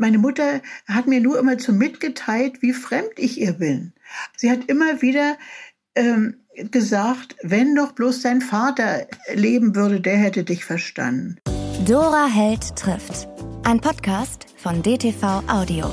[0.00, 3.92] meine Mutter hat mir nur immer zu mitgeteilt, wie fremd ich ihr bin.
[4.36, 5.36] Sie hat immer wieder
[5.94, 6.36] ähm,
[6.70, 11.36] gesagt, wenn doch bloß dein Vater leben würde, der hätte dich verstanden.
[11.86, 13.28] Dora Held trifft.
[13.62, 15.92] Ein Podcast von DTV Audio.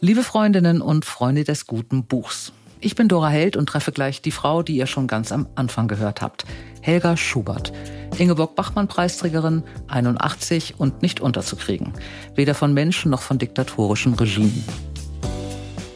[0.00, 2.52] Liebe Freundinnen und Freunde des guten Buchs.
[2.80, 5.86] Ich bin Dora Held und treffe gleich die Frau, die ihr schon ganz am Anfang
[5.86, 6.44] gehört habt.
[6.80, 7.72] Helga Schubert.
[8.18, 11.92] Ingeborg-Bachmann-Preisträgerin, 81 und nicht unterzukriegen.
[12.34, 14.64] Weder von Menschen noch von diktatorischen Regimen.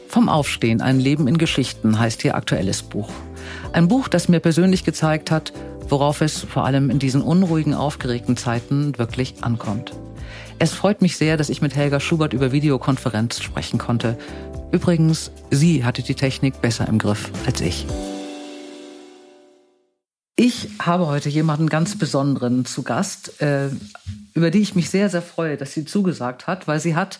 [0.09, 3.11] Vom Aufstehen, ein Leben in Geschichten heißt ihr aktuelles Buch.
[3.73, 5.53] Ein Buch, das mir persönlich gezeigt hat,
[5.89, 9.93] worauf es vor allem in diesen unruhigen, aufgeregten Zeiten wirklich ankommt.
[10.59, 14.17] Es freut mich sehr, dass ich mit Helga Schubert über Videokonferenz sprechen konnte.
[14.73, 17.87] Übrigens, sie hatte die Technik besser im Griff als ich.
[20.39, 23.71] Ich habe heute jemanden ganz Besonderen zu Gast, äh,
[24.35, 27.19] über die ich mich sehr, sehr freue, dass sie zugesagt hat, weil sie hat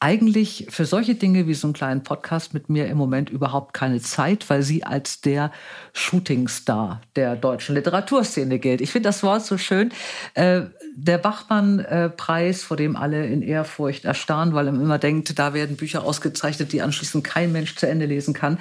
[0.00, 4.00] eigentlich für solche Dinge wie so einen kleinen Podcast mit mir im Moment überhaupt keine
[4.00, 5.52] Zeit, weil sie als der
[5.92, 8.80] Shootingstar der deutschen Literaturszene gilt.
[8.80, 9.92] Ich finde das Wort so schön.
[10.34, 10.62] Äh,
[10.98, 16.02] der Bachmann-Preis, vor dem alle in Ehrfurcht erstarren, weil man immer denkt, da werden Bücher
[16.02, 18.58] ausgezeichnet, die anschließend kein Mensch zu Ende lesen kann,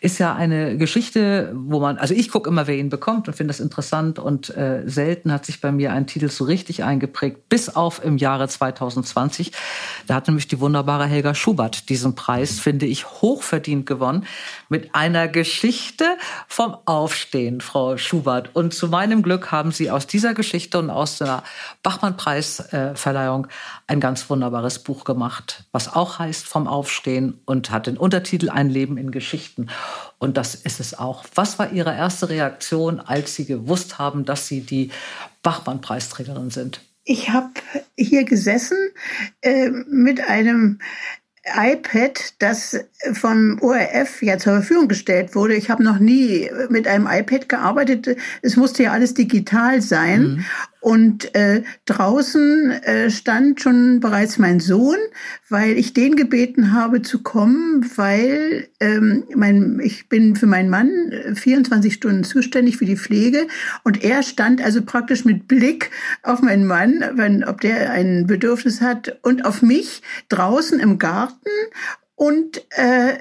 [0.00, 3.52] ist ja eine Geschichte, wo man, also ich gucke immer, wer ihn bekommt und finde
[3.52, 7.68] das interessant und äh, selten hat sich bei mir ein Titel so richtig eingeprägt, bis
[7.68, 9.52] auf im Jahre 2020.
[10.06, 14.24] Da hat nämlich die wunderbare Helga Schubert diesen Preis, finde ich, hochverdient gewonnen
[14.70, 16.06] mit einer Geschichte
[16.48, 18.48] vom Aufstehen, Frau Schubert.
[18.54, 21.42] Und zu meinem Glück haben Sie aus dieser Geschichte und aus der
[21.84, 23.46] Bachmann-Preisverleihung
[23.86, 28.70] ein ganz wunderbares Buch gemacht, was auch heißt Vom Aufstehen und hat den Untertitel Ein
[28.70, 29.68] Leben in Geschichten.
[30.18, 31.24] Und das ist es auch.
[31.34, 34.90] Was war Ihre erste Reaktion, als Sie gewusst haben, dass Sie die
[35.42, 36.80] Bachmann-Preisträgerin sind?
[37.04, 37.50] Ich habe
[37.96, 38.78] hier gesessen
[39.42, 40.78] äh, mit einem
[41.44, 42.80] iPad, das
[43.12, 45.54] vom ORF ja zur Verfügung gestellt wurde.
[45.54, 48.16] Ich habe noch nie mit einem iPad gearbeitet.
[48.40, 50.22] Es musste ja alles digital sein.
[50.22, 50.44] Mhm.
[50.84, 54.98] Und äh, draußen äh, stand schon bereits mein Sohn,
[55.48, 60.90] weil ich den gebeten habe zu kommen, weil ähm, mein, ich bin für meinen Mann
[61.36, 63.46] 24 äh, Stunden zuständig für die Pflege.
[63.82, 65.90] Und er stand also praktisch mit Blick
[66.22, 71.48] auf meinen Mann, wenn, ob der ein Bedürfnis hat und auf mich draußen im Garten.
[72.14, 73.14] Und äh,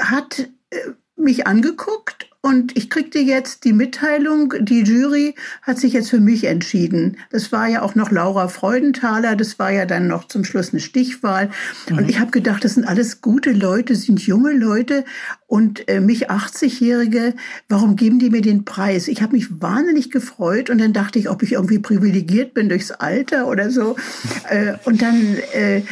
[0.00, 0.78] hat äh,
[1.14, 6.44] mich angeguckt und ich kriegte jetzt die Mitteilung, die Jury hat sich jetzt für mich
[6.44, 7.16] entschieden.
[7.32, 10.78] Das war ja auch noch Laura Freudenthaler, das war ja dann noch zum Schluss eine
[10.78, 11.50] Stichwahl.
[11.90, 11.98] Mhm.
[11.98, 15.04] Und ich habe gedacht, das sind alles gute Leute, sind junge Leute
[15.48, 17.34] und äh, mich 80-Jährige,
[17.68, 19.08] warum geben die mir den Preis?
[19.08, 22.92] Ich habe mich wahnsinnig gefreut und dann dachte ich, ob ich irgendwie privilegiert bin durchs
[22.92, 23.96] Alter oder so.
[24.48, 25.82] äh, und dann äh,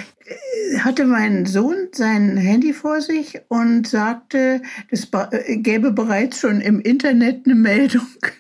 [0.79, 6.81] hatte mein Sohn sein Handy vor sich und sagte, es äh, gäbe bereits schon im
[6.81, 8.07] Internet eine Meldung.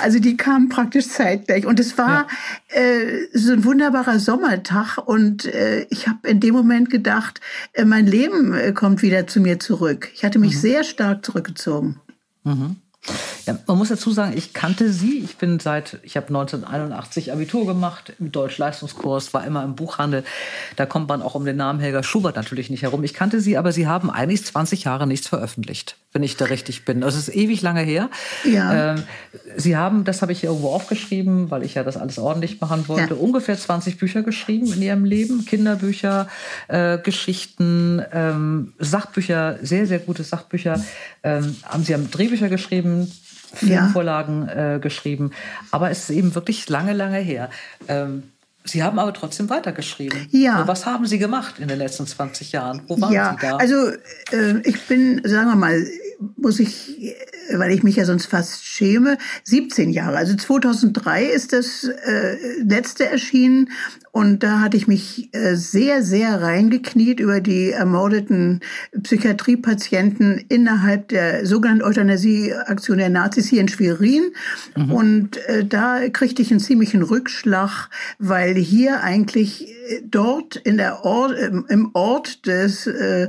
[0.00, 1.66] Also die kam praktisch zeitgleich.
[1.66, 2.28] Und es war
[2.72, 2.80] ja.
[2.80, 4.98] äh, so ein wunderbarer Sommertag.
[4.98, 7.40] Und äh, ich habe in dem Moment gedacht,
[7.72, 10.08] äh, mein Leben äh, kommt wieder zu mir zurück.
[10.14, 10.60] Ich hatte mich mhm.
[10.60, 12.00] sehr stark zurückgezogen.
[12.44, 12.76] Mhm.
[13.46, 15.20] Ja, man muss dazu sagen, ich kannte sie.
[15.20, 20.24] Ich bin seit, ich habe 1981 Abitur gemacht im Deutsch-Leistungskurs, war immer im Buchhandel.
[20.74, 23.04] Da kommt man auch um den Namen Helga Schubert natürlich nicht herum.
[23.04, 26.84] Ich kannte sie, aber sie haben eigentlich 20 Jahre nichts veröffentlicht, wenn ich da richtig
[26.84, 27.02] bin.
[27.02, 28.10] Das ist ewig lange her.
[28.44, 28.94] Ja.
[28.94, 29.02] Ähm,
[29.56, 32.88] sie haben, das habe ich hier irgendwo aufgeschrieben, weil ich ja das alles ordentlich machen
[32.88, 33.20] wollte, ja.
[33.20, 35.44] ungefähr 20 Bücher geschrieben in ihrem Leben.
[35.44, 36.28] Kinderbücher,
[36.68, 40.84] äh, Geschichten, ähm, Sachbücher, sehr, sehr gute Sachbücher.
[41.22, 42.95] Ähm, haben sie haben Drehbücher geschrieben,
[43.54, 44.76] Filmvorlagen ja.
[44.76, 45.30] äh, geschrieben.
[45.70, 47.50] Aber es ist eben wirklich lange, lange her.
[47.88, 48.24] Ähm,
[48.64, 50.26] Sie haben aber trotzdem weitergeschrieben.
[50.30, 50.62] Ja.
[50.62, 52.82] Und was haben Sie gemacht in den letzten 20 Jahren?
[52.88, 53.56] Wo waren ja, Sie da?
[53.56, 53.90] Also
[54.32, 55.86] äh, ich bin, sagen wir mal,
[56.36, 57.14] muss ich,
[57.52, 60.16] weil ich mich ja sonst fast schäme, 17 Jahre.
[60.16, 63.70] Also 2003 ist das äh, letzte erschienen
[64.16, 68.60] und da hatte ich mich äh, sehr, sehr reingekniet über die ermordeten
[69.02, 74.32] Psychiatriepatienten innerhalb der sogenannten Euthanasieaktion der Nazis hier in Schwerin.
[74.74, 74.90] Mhm.
[74.90, 79.68] Und äh, da kriegte ich einen ziemlichen Rückschlag, weil hier eigentlich
[80.02, 81.34] dort in der Ort,
[81.68, 83.28] im Ort des äh,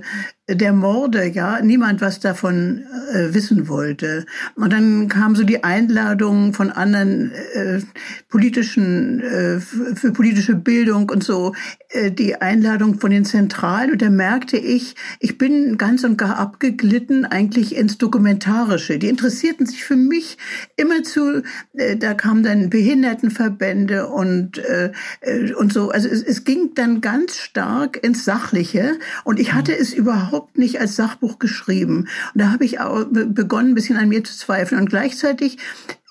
[0.50, 4.26] der Morde, ja, niemand was davon äh, wissen wollte.
[4.56, 7.82] Und dann kam so die Einladung von anderen äh,
[8.30, 11.54] politischen, äh, für politische Bildung Bildung und so
[11.90, 16.38] äh, die Einladung von den Zentralen und da merkte ich, ich bin ganz und gar
[16.38, 19.00] abgeglitten eigentlich ins Dokumentarische.
[19.00, 20.38] Die interessierten sich für mich
[20.76, 21.42] immer zu,
[21.74, 24.92] äh, da kamen dann Behindertenverbände und äh,
[25.58, 25.90] und so.
[25.90, 30.80] Also es, es ging dann ganz stark ins Sachliche und ich hatte es überhaupt nicht
[30.80, 32.08] als Sachbuch geschrieben.
[32.36, 35.58] Und da habe ich auch begonnen, ein bisschen an mir zu zweifeln und gleichzeitig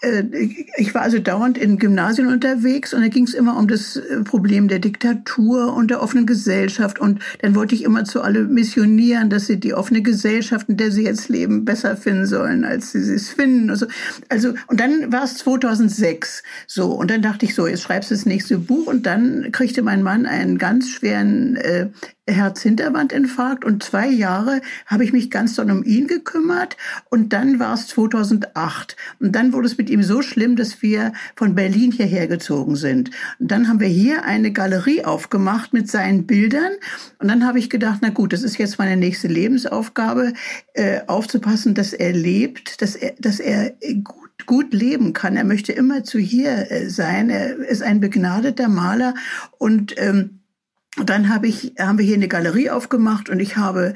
[0.03, 4.23] ich war also dauernd in Gymnasien unterwegs und da ging es immer um das äh,
[4.25, 6.99] Problem der Diktatur und der offenen Gesellschaft.
[6.99, 10.91] Und dann wollte ich immer zu alle missionieren, dass sie die offene Gesellschaft, in der
[10.91, 13.71] sie jetzt leben, besser finden sollen, als sie es finden.
[13.71, 13.87] Also,
[14.29, 18.15] also und dann war es 2006 so und dann dachte ich so, jetzt schreibst du
[18.15, 18.89] das nächste Buch.
[18.89, 21.89] Und dann kriegte mein Mann einen ganz schweren äh,
[22.27, 26.77] Herz-Hinterwand-Infarkt und zwei Jahre habe ich mich ganz doll um ihn gekümmert
[27.09, 31.13] und dann war es 2008 und dann wurde es mit ihm so schlimm, dass wir
[31.37, 33.11] von Berlin hierher gezogen sind.
[33.39, 36.73] Und dann haben wir hier eine Galerie aufgemacht mit seinen Bildern
[37.19, 40.33] und dann habe ich gedacht, na gut, das ist jetzt meine nächste Lebensaufgabe,
[40.75, 45.37] äh, aufzupassen, dass er lebt, dass er, dass er gut gut leben kann.
[45.37, 47.31] Er möchte immer zu hier äh, sein.
[47.31, 49.15] Er ist ein begnadeter Maler
[49.59, 50.36] und ähm,
[50.99, 53.95] und dann habe ich, haben wir hier eine Galerie aufgemacht und ich habe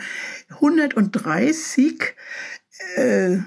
[0.50, 2.14] 130
[2.96, 3.38] äh,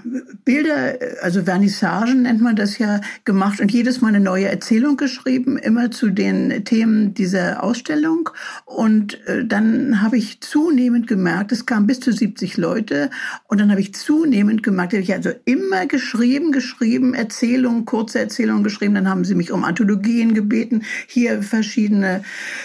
[0.45, 5.57] Bilder, also Vernissagen nennt man das ja, gemacht und jedes Mal eine neue Erzählung geschrieben,
[5.57, 8.30] immer zu den Themen dieser Ausstellung.
[8.65, 13.09] Und äh, dann habe ich zunehmend gemerkt, es kamen bis zu 70 Leute.
[13.47, 18.95] Und dann habe ich zunehmend gemerkt, ich also immer geschrieben, geschrieben, Erzählungen, kurze Erzählungen geschrieben,
[18.95, 22.24] dann haben sie mich um Anthologien gebeten, hier verschiedene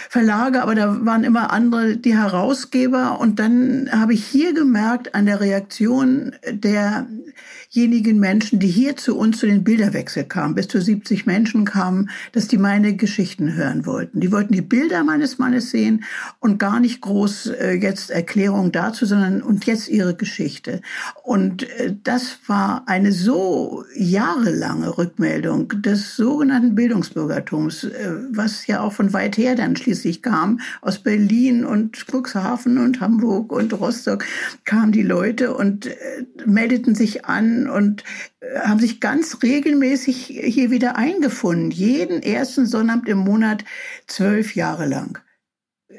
[0.09, 3.19] Verlage, aber da waren immer andere die Herausgeber.
[3.19, 7.07] Und dann habe ich hier gemerkt an der Reaktion der
[7.75, 12.09] derjenigen Menschen, die hier zu uns zu den Bilderwechsel kamen, bis zu 70 Menschen kamen,
[12.31, 14.19] dass die meine Geschichten hören wollten.
[14.21, 16.03] Die wollten die Bilder meines Mannes sehen
[16.39, 20.81] und gar nicht groß äh, jetzt Erklärungen dazu, sondern und jetzt ihre Geschichte.
[21.23, 28.93] Und äh, das war eine so jahrelange Rückmeldung des sogenannten Bildungsbürgertums, äh, was ja auch
[28.93, 34.25] von weit her dann schließlich kam, aus Berlin und Cuxhaven und Hamburg und Rostock
[34.65, 35.93] kamen die Leute und äh,
[36.47, 38.03] meldeten sich an und
[38.39, 41.71] äh, haben sich ganz regelmäßig hier wieder eingefunden.
[41.71, 43.65] Jeden ersten Sonnabend im Monat
[44.07, 45.19] zwölf Jahre lang.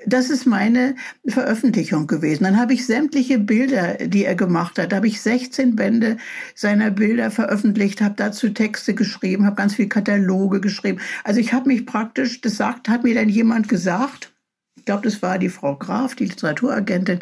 [0.06, 0.94] Das ist meine
[1.26, 2.44] Veröffentlichung gewesen.
[2.44, 6.16] Dann habe ich sämtliche Bilder, die er gemacht hat, da habe ich 16 Bände
[6.54, 11.00] seiner Bilder veröffentlicht, habe dazu Texte geschrieben, habe ganz viel Kataloge geschrieben.
[11.24, 14.32] Also ich habe mich praktisch, das sagt, hat mir dann jemand gesagt,
[14.76, 17.18] ich glaube, das war die Frau Graf, die Literaturagentin,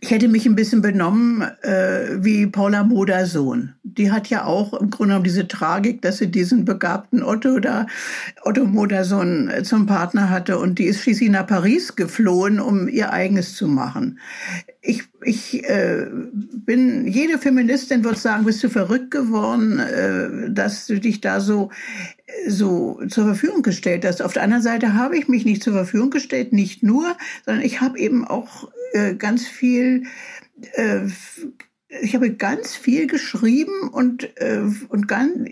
[0.00, 3.74] ich hätte mich ein bisschen benommen äh, wie Paula Moders Sohn.
[3.82, 7.86] Die hat ja auch im Grunde genommen diese Tragik, dass sie diesen begabten Otto da,
[8.42, 13.12] Otto Modersohn äh, zum Partner hatte und die ist schließlich nach Paris geflohen, um ihr
[13.12, 14.18] eigenes zu machen.
[14.82, 20.98] Ich, ich äh, bin, jede Feministin wird sagen, bist du verrückt geworden, äh, dass du
[21.00, 21.70] dich da so
[22.48, 24.20] so zur Verfügung gestellt hast.
[24.20, 27.80] Auf der anderen Seite habe ich mich nicht zur Verfügung gestellt, nicht nur, sondern ich
[27.80, 30.04] habe eben auch äh, ganz viel
[30.72, 31.06] äh,
[32.02, 35.48] ich habe ganz viel geschrieben und, äh, und ganz,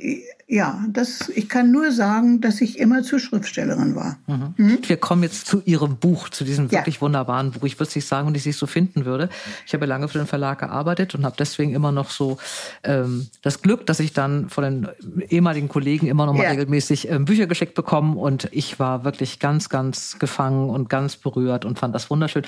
[0.46, 4.19] ja, das, ich kann nur sagen, dass ich immer zur Schriftstellerin war.
[4.26, 4.55] Mhm.
[4.56, 4.79] Mhm.
[4.87, 7.00] Wir kommen jetzt zu Ihrem Buch, zu diesem wirklich ja.
[7.00, 7.64] wunderbaren Buch.
[7.64, 9.31] Ich würde es nicht sagen, wenn ich es so finden würde.
[9.67, 12.37] Ich habe lange für den Verlag gearbeitet und habe deswegen immer noch so
[12.82, 14.88] ähm, das Glück, dass ich dann von den
[15.31, 16.50] ehemaligen Kollegen immer noch mal ja.
[16.50, 18.17] regelmäßig ähm, Bücher geschickt bekomme.
[18.17, 22.43] Und ich war wirklich ganz, ganz gefangen und ganz berührt und fand das wunderschön.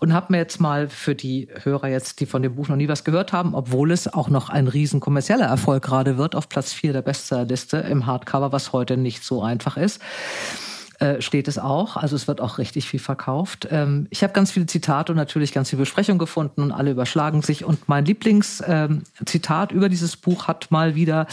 [0.00, 2.88] Und habe mir jetzt mal für die Hörer jetzt, die von dem Buch noch nie
[2.88, 6.72] was gehört haben, obwohl es auch noch ein riesen kommerzieller Erfolg gerade wird, auf Platz
[6.72, 10.00] vier der Bestseller Liste im Hardcover, was heute nicht so einfach ist.
[10.98, 11.98] Äh, steht es auch.
[11.98, 13.68] Also es wird auch richtig viel verkauft.
[13.70, 17.42] Ähm, ich habe ganz viele Zitate und natürlich ganz viel Besprechung gefunden und alle überschlagen
[17.42, 17.66] sich.
[17.66, 21.26] Und mein Lieblingszitat ähm, über dieses Buch hat mal wieder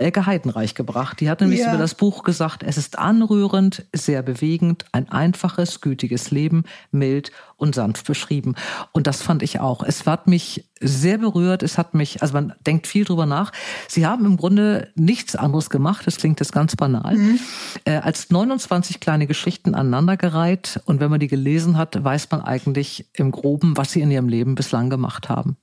[0.00, 1.20] Elke Heidenreich gebracht.
[1.20, 1.68] Die hat nämlich ja.
[1.68, 7.74] über das Buch gesagt, es ist anrührend, sehr bewegend, ein einfaches, gütiges Leben, mild und
[7.74, 8.54] sanft beschrieben.
[8.92, 9.82] Und das fand ich auch.
[9.82, 11.62] Es hat mich sehr berührt.
[11.62, 13.52] Es hat mich, also man denkt viel drüber nach.
[13.88, 16.06] Sie haben im Grunde nichts anderes gemacht.
[16.06, 17.16] Das klingt jetzt ganz banal.
[17.16, 17.40] Mhm.
[17.84, 20.80] Äh, als 29 kleine Geschichten aneinandergereiht.
[20.84, 24.28] Und wenn man die gelesen hat, weiß man eigentlich im Groben, was sie in ihrem
[24.28, 25.56] Leben bislang gemacht haben.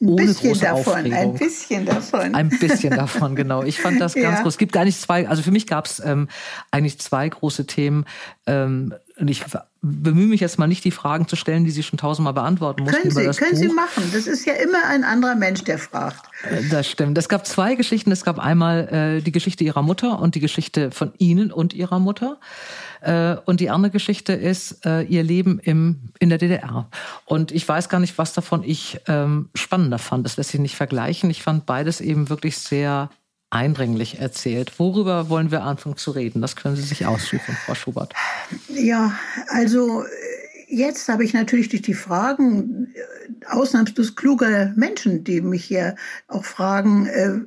[0.00, 1.18] Ohne ein bisschen große davon, Aufregung.
[1.18, 2.34] ein bisschen davon.
[2.34, 3.62] Ein bisschen davon, genau.
[3.62, 4.42] Ich fand das ganz ja.
[4.42, 4.54] groß.
[4.54, 6.28] Es gibt gar nicht zwei, also für mich gab es ähm,
[6.70, 8.04] eigentlich zwei große Themen.
[8.46, 9.44] Ähm, und ich
[9.82, 13.02] bemühe mich jetzt mal nicht, die Fragen zu stellen, die Sie schon tausendmal beantworten mussten.
[13.02, 13.60] Können Sie, das können Buch.
[13.60, 14.10] Sie machen.
[14.12, 16.26] Das ist ja immer ein anderer Mensch, der fragt.
[16.50, 17.16] Äh, das stimmt.
[17.16, 18.10] Es gab zwei Geschichten.
[18.10, 22.00] Es gab einmal äh, die Geschichte Ihrer Mutter und die Geschichte von Ihnen und Ihrer
[22.00, 22.40] Mutter.
[23.00, 26.88] Äh, und die andere Geschichte ist äh, Ihr Leben im, in der DDR.
[27.24, 30.26] Und ich weiß gar nicht, was davon ich ähm, spannender fand.
[30.26, 31.30] Das lässt sich nicht vergleichen.
[31.30, 33.08] Ich fand beides eben wirklich sehr
[33.52, 34.78] eindringlich erzählt.
[34.78, 36.40] Worüber wollen wir anfangen zu reden?
[36.40, 38.14] Das können Sie sich aussuchen, Frau Schubert.
[38.68, 39.12] Ja,
[39.48, 40.04] also
[40.72, 45.96] jetzt habe ich natürlich durch die Fragen äh, ausnahmslos kluger Menschen, die mich hier
[46.28, 47.40] auch fragen, äh,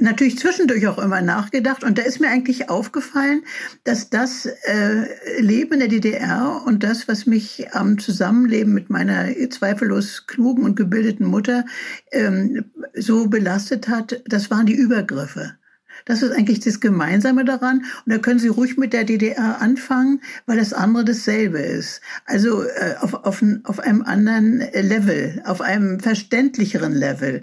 [0.00, 1.82] natürlich zwischendurch auch immer nachgedacht.
[1.82, 3.42] Und da ist mir eigentlich aufgefallen,
[3.84, 9.28] dass das äh, Leben in der DDR und das, was mich am Zusammenleben mit meiner
[9.48, 11.64] zweifellos klugen und gebildeten Mutter
[12.12, 15.59] ähm, so belastet hat, das waren die Übergriffe.
[16.04, 17.84] Das ist eigentlich das Gemeinsame daran.
[18.04, 22.00] Und da können Sie ruhig mit der DDR anfangen, weil das andere dasselbe ist.
[22.26, 27.42] Also äh, auf, auf, auf einem anderen Level, auf einem verständlicheren Level.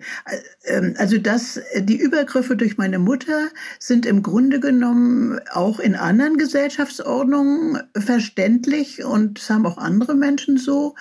[0.63, 3.49] Äh, also das, die Übergriffe durch meine Mutter
[3.79, 10.57] sind im Grunde genommen auch in anderen Gesellschaftsordnungen verständlich und das haben auch andere Menschen
[10.57, 10.95] so.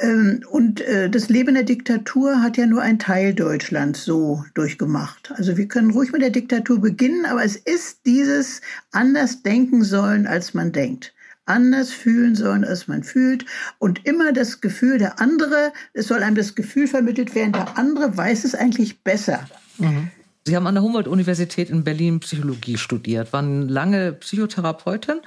[0.00, 5.32] Ähm, und äh, das Leben der Diktatur hat ja nur ein Teil Deutschlands so durchgemacht.
[5.36, 8.60] Also wir können ruhig mit der Diktatur beginnen, aber es ist dieses
[8.92, 11.14] anders denken sollen, als man denkt.
[11.46, 13.46] Anders fühlen sollen, als man fühlt.
[13.78, 18.16] Und immer das Gefühl der andere, es soll einem das Gefühl vermittelt werden, der andere
[18.16, 19.48] weiß es eigentlich besser.
[19.78, 20.10] Mhm.
[20.44, 25.20] Sie haben an der Humboldt-Universität in Berlin Psychologie studiert, waren lange Psychotherapeutin,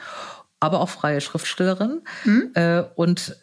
[0.60, 2.02] aber auch freie Schriftstellerin.
[2.26, 2.54] Mhm.
[2.96, 3.36] Und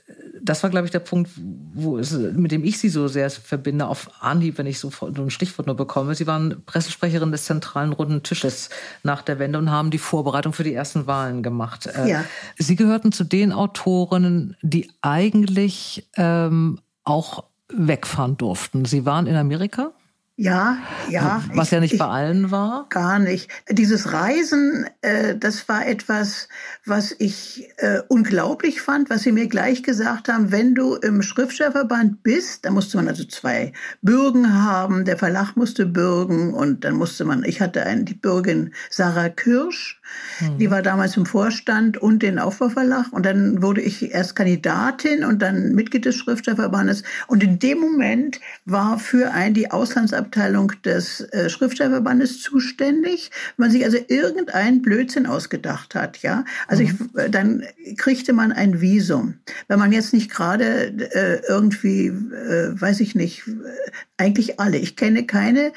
[0.48, 1.30] das war, glaube ich, der Punkt,
[1.74, 5.30] wo es, mit dem ich Sie so sehr verbinde, auf Anhieb, wenn ich so ein
[5.30, 6.14] Stichwort nur bekomme.
[6.14, 8.70] Sie waren Pressesprecherin des zentralen Runden Tisches
[9.02, 11.86] nach der Wende und haben die Vorbereitung für die ersten Wahlen gemacht.
[11.86, 12.24] Äh, ja.
[12.56, 18.86] Sie gehörten zu den Autorinnen, die eigentlich ähm, auch wegfahren durften.
[18.86, 19.92] Sie waren in Amerika
[20.40, 20.78] ja,
[21.10, 21.42] ja.
[21.52, 22.86] Was ich, ja nicht ich, bei allen war.
[22.90, 23.50] Gar nicht.
[23.68, 26.48] Dieses Reisen, äh, das war etwas,
[26.84, 30.52] was ich äh, unglaublich fand, was Sie mir gleich gesagt haben.
[30.52, 35.04] Wenn du im Schriftstellerverband bist, da musste man also zwei Bürgen haben.
[35.04, 39.97] Der Verlag musste bürgen und dann musste man, ich hatte einen, die Bürgin Sarah Kirsch,
[40.40, 40.58] mhm.
[40.58, 43.12] die war damals im Vorstand und den Aufbauverlag.
[43.12, 47.02] Und dann wurde ich erst Kandidatin und dann Mitglied des Schriftstellerverbandes.
[47.26, 53.64] Und in dem Moment war für einen die Auslandsabteilung Abteilung des äh, Schriftstellerverbandes zuständig, wenn
[53.64, 56.44] man sich also irgendeinen Blödsinn ausgedacht hat, ja.
[56.66, 57.10] Also mhm.
[57.14, 57.64] ich, dann
[57.96, 59.34] kriegte man ein Visum.
[59.68, 64.78] Wenn man jetzt nicht gerade äh, irgendwie, äh, weiß ich nicht, äh, eigentlich alle.
[64.78, 65.72] Ich kenne keine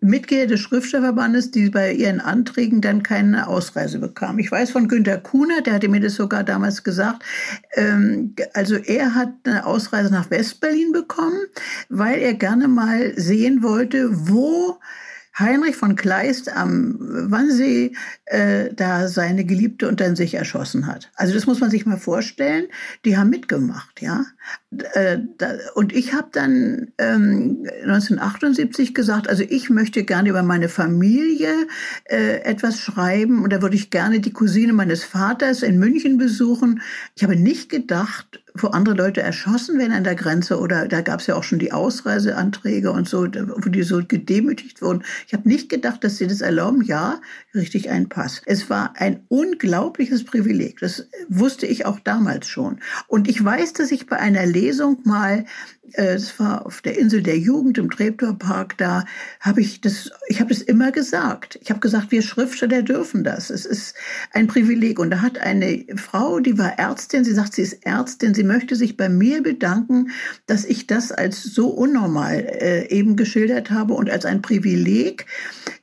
[0.00, 4.38] Mitglieder des Schriftstellerverbandes, die bei ihren Anträgen dann keine Ausreise bekamen.
[4.38, 7.22] Ich weiß von Günter Kuhner, der hatte mir das sogar damals gesagt.
[7.74, 11.40] Ähm, also er hat eine Ausreise nach Westberlin bekommen,
[11.88, 14.78] weil er gerne mal sehen wollte, wo
[15.38, 17.92] Heinrich von Kleist am Wannsee
[18.24, 21.10] äh, da seine Geliebte und dann sich erschossen hat.
[21.14, 22.66] Also das muss man sich mal vorstellen.
[23.04, 24.24] Die haben mitgemacht, ja.
[24.94, 25.18] Äh,
[25.74, 31.66] und ich habe dann ähm, 1978 gesagt, also ich möchte gerne über meine Familie
[32.04, 36.82] äh, etwas schreiben und da würde ich gerne die Cousine meines Vaters in München besuchen.
[37.14, 41.20] Ich habe nicht gedacht, wo andere Leute erschossen werden an der Grenze oder da gab
[41.20, 45.04] es ja auch schon die Ausreiseanträge und so, wo die so gedemütigt wurden.
[45.26, 46.82] Ich habe nicht gedacht, dass sie das erlauben.
[46.82, 47.20] Ja,
[47.54, 48.42] richtig ein Pass.
[48.46, 50.80] Es war ein unglaubliches Privileg.
[50.80, 52.80] Das wusste ich auch damals schon.
[53.08, 55.46] Und ich weiß, dass ich bei einer Lesung mal
[55.92, 58.36] äh, es war auf der Insel der Jugend im Treptower
[58.76, 59.04] da
[59.40, 61.58] habe ich das, ich habe das immer gesagt.
[61.62, 63.50] Ich habe gesagt, wir Schriftsteller dürfen das.
[63.50, 63.94] Es ist
[64.32, 64.98] ein Privileg.
[64.98, 68.76] Und da hat eine Frau, die war Ärztin, sie sagt, sie ist Ärztin, sie möchte
[68.76, 70.10] sich bei mir bedanken,
[70.46, 75.26] dass ich das als so unnormal äh, eben geschildert habe und als ein Privileg.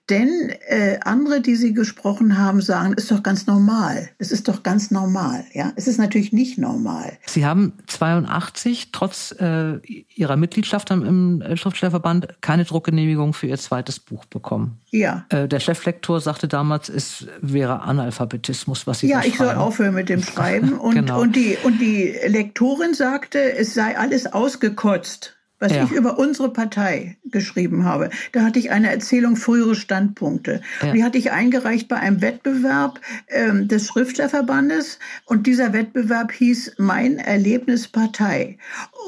[0.10, 4.10] Denn äh, andere, die Sie gesprochen haben, sagen, ist doch ganz normal.
[4.18, 5.46] Es ist doch ganz normal.
[5.54, 7.14] Ja, es ist natürlich nicht normal.
[7.26, 9.78] Sie haben 82 trotz äh,
[10.14, 14.82] Ihrer Mitgliedschaft im Schriftstellerverband keine Druckgenehmigung für Ihr zweites Buch bekommen.
[14.92, 15.26] Ja.
[15.30, 20.10] Äh, der Cheflektor sagte damals, es wäre Analphabetismus, was Sie Ja, ich soll aufhören mit
[20.10, 20.74] dem Schreiben.
[20.84, 21.22] Und, genau.
[21.22, 25.86] und, die, und die Lektorin sagte, es sei alles ausgekotzt was ja.
[25.86, 28.10] ich über unsere Partei geschrieben habe.
[28.34, 30.62] Da hatte ich eine Erzählung frühere Standpunkte.
[30.82, 30.92] Ja.
[30.92, 37.18] Die hatte ich eingereicht bei einem Wettbewerb ähm, des Schriftstellerverbandes und dieser Wettbewerb hieß Mein
[37.18, 38.58] Erlebnis Partei.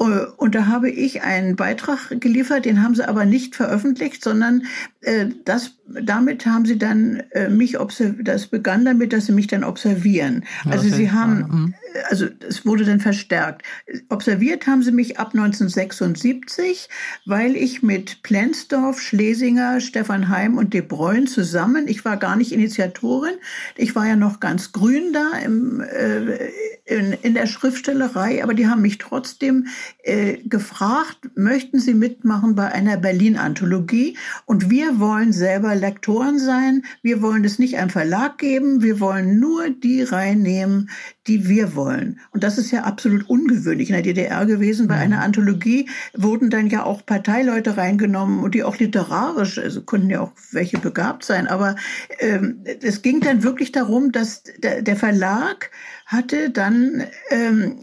[0.00, 4.62] Äh, und da habe ich einen Beitrag geliefert, den haben sie aber nicht veröffentlicht, sondern
[5.02, 9.46] äh, das damit haben sie dann äh, mich observiert, das begann damit, dass sie mich
[9.46, 10.44] dann observieren.
[10.64, 10.96] Also okay.
[10.96, 11.74] sie haben, mhm.
[12.08, 13.62] Also es wurde dann verstärkt.
[14.08, 16.88] Observiert haben sie mich ab 1976,
[17.24, 22.52] weil ich mit Plensdorf, Schlesinger, Stefan Heim und De Bruyne zusammen, ich war gar nicht
[22.52, 23.34] Initiatorin,
[23.76, 26.50] ich war ja noch ganz grün da im, äh,
[26.86, 29.66] in, in der Schriftstellerei, aber die haben mich trotzdem
[30.04, 34.16] äh, gefragt, möchten Sie mitmachen bei einer Berlin-Anthologie?
[34.44, 36.84] Und wir wollen selber Lektoren sein.
[37.02, 38.82] Wir wollen es nicht einem Verlag geben.
[38.82, 40.88] Wir wollen nur die reinnehmen,
[41.26, 42.20] die wir wollen.
[42.30, 44.86] Und das ist ja absolut ungewöhnlich in der DDR gewesen.
[44.86, 45.02] Bei mhm.
[45.02, 50.20] einer Anthologie wurden dann ja auch Parteileute reingenommen und die auch literarisch, also konnten ja
[50.20, 51.48] auch welche begabt sein.
[51.48, 51.74] Aber
[52.20, 55.72] ähm, es ging dann wirklich darum, dass der, der Verlag
[56.06, 57.80] hatte dann ähm,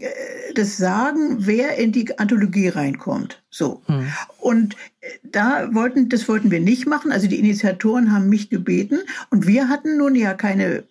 [0.54, 3.42] das Sagen, wer in die Anthologie reinkommt.
[3.50, 3.82] So.
[3.86, 4.06] Hm.
[4.38, 7.12] Und äh, da wollten, das wollten wir nicht machen.
[7.12, 9.00] Also die Initiatoren haben mich gebeten
[9.30, 10.84] und wir hatten nun ja keine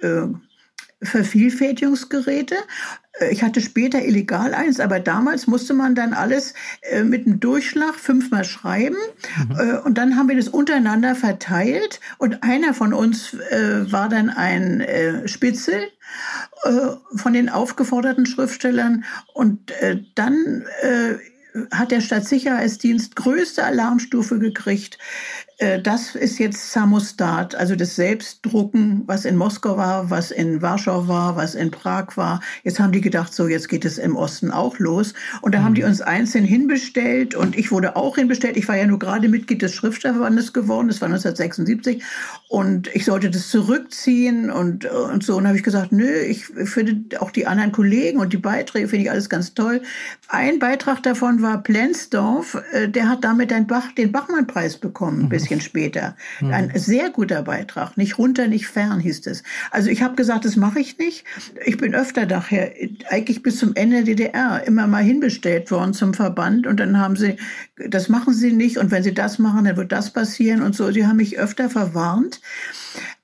[0.00, 0.26] äh,
[1.02, 2.56] Vervielfältigungsgeräte.
[3.20, 7.40] Äh, ich hatte später illegal eins, aber damals musste man dann alles äh, mit einem
[7.40, 8.96] Durchschlag fünfmal schreiben.
[9.48, 9.56] Mhm.
[9.58, 12.00] Äh, und dann haben wir das untereinander verteilt.
[12.18, 14.84] Und einer von uns war dann ein
[15.26, 15.88] Spitzel
[17.14, 19.04] von den aufgeforderten Schriftstellern.
[19.32, 19.72] Und
[20.14, 20.64] dann
[21.72, 24.98] hat der Stadtsicherheitsdienst größte Alarmstufe gekriegt.
[25.58, 31.08] Äh, das ist jetzt Samostat, also das Selbstdrucken, was in Moskau war, was in Warschau
[31.08, 32.40] war, was in Prag war.
[32.62, 35.14] Jetzt haben die gedacht, so jetzt geht es im Osten auch los.
[35.42, 35.64] Und da mhm.
[35.64, 35.88] haben die mhm.
[35.88, 38.56] uns einzeln hinbestellt und ich wurde auch hinbestellt.
[38.56, 42.02] Ich war ja nur gerade Mitglied des Schriftstellerverbandes geworden, das war 1976.
[42.48, 45.36] Und ich sollte das zurückziehen und, und so.
[45.36, 49.04] Und habe ich gesagt, nö, ich finde auch die anderen Kollegen und die Beiträge finde
[49.04, 49.82] ich alles ganz toll.
[50.28, 55.47] Ein Beitrag davon war Plensdorf, äh, der hat damit den, Bach, den Bachmann-Preis bekommen, mhm
[55.48, 56.16] bisschen später.
[56.40, 56.52] Mhm.
[56.52, 57.96] Ein sehr guter Beitrag.
[57.96, 59.42] Nicht runter, nicht fern hieß es.
[59.70, 61.24] Also ich habe gesagt, das mache ich nicht.
[61.64, 62.72] Ich bin öfter daher,
[63.10, 67.16] eigentlich bis zum Ende der DDR, immer mal hinbestellt worden zum Verband und dann haben
[67.16, 67.36] sie,
[67.88, 70.90] das machen sie nicht und wenn sie das machen, dann wird das passieren und so.
[70.92, 72.40] Sie haben mich öfter verwarnt.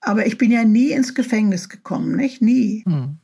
[0.00, 2.42] Aber ich bin ja nie ins Gefängnis gekommen, nicht?
[2.42, 2.82] Nie.
[2.86, 3.18] Mhm.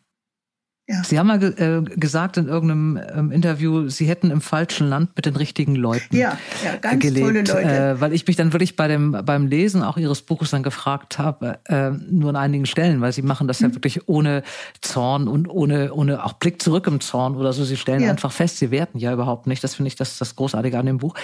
[0.90, 1.04] Ja.
[1.04, 5.25] Sie haben mal äh, gesagt in irgendeinem ähm, Interview, Sie hätten im falschen Land mit
[5.25, 7.62] den richtigen Leuten ja, ja, ganz gelebt, tolle Leute.
[7.62, 11.18] Äh, weil ich mich dann wirklich bei dem beim Lesen auch Ihres Buches dann gefragt
[11.20, 13.68] habe, äh, nur an einigen Stellen, weil Sie machen das hm.
[13.68, 14.42] ja wirklich ohne
[14.80, 17.62] Zorn und ohne ohne auch Blick zurück im Zorn oder so.
[17.62, 18.11] Sie stellen ja.
[18.11, 19.62] einfach fest, Sie werten ja überhaupt nicht.
[19.62, 21.15] Das finde ich das das Großartige an dem Buch.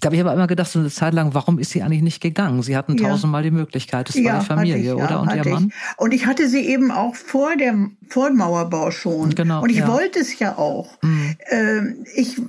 [0.00, 2.22] Da habe ich aber immer gedacht, so eine Zeit lang, warum ist sie eigentlich nicht
[2.22, 2.62] gegangen?
[2.62, 4.08] Sie hatten tausendmal die Möglichkeit.
[4.08, 5.20] Das war die Familie, ich, oder?
[5.20, 5.72] Und Ihr Mann?
[5.98, 9.34] Und ich hatte sie eben auch vor dem vor Mauerbau schon schon.
[9.34, 9.88] Genau, und ich ja.
[9.88, 11.00] wollte es ja auch.
[11.02, 11.36] Mhm.
[11.48, 12.40] Ähm, ich,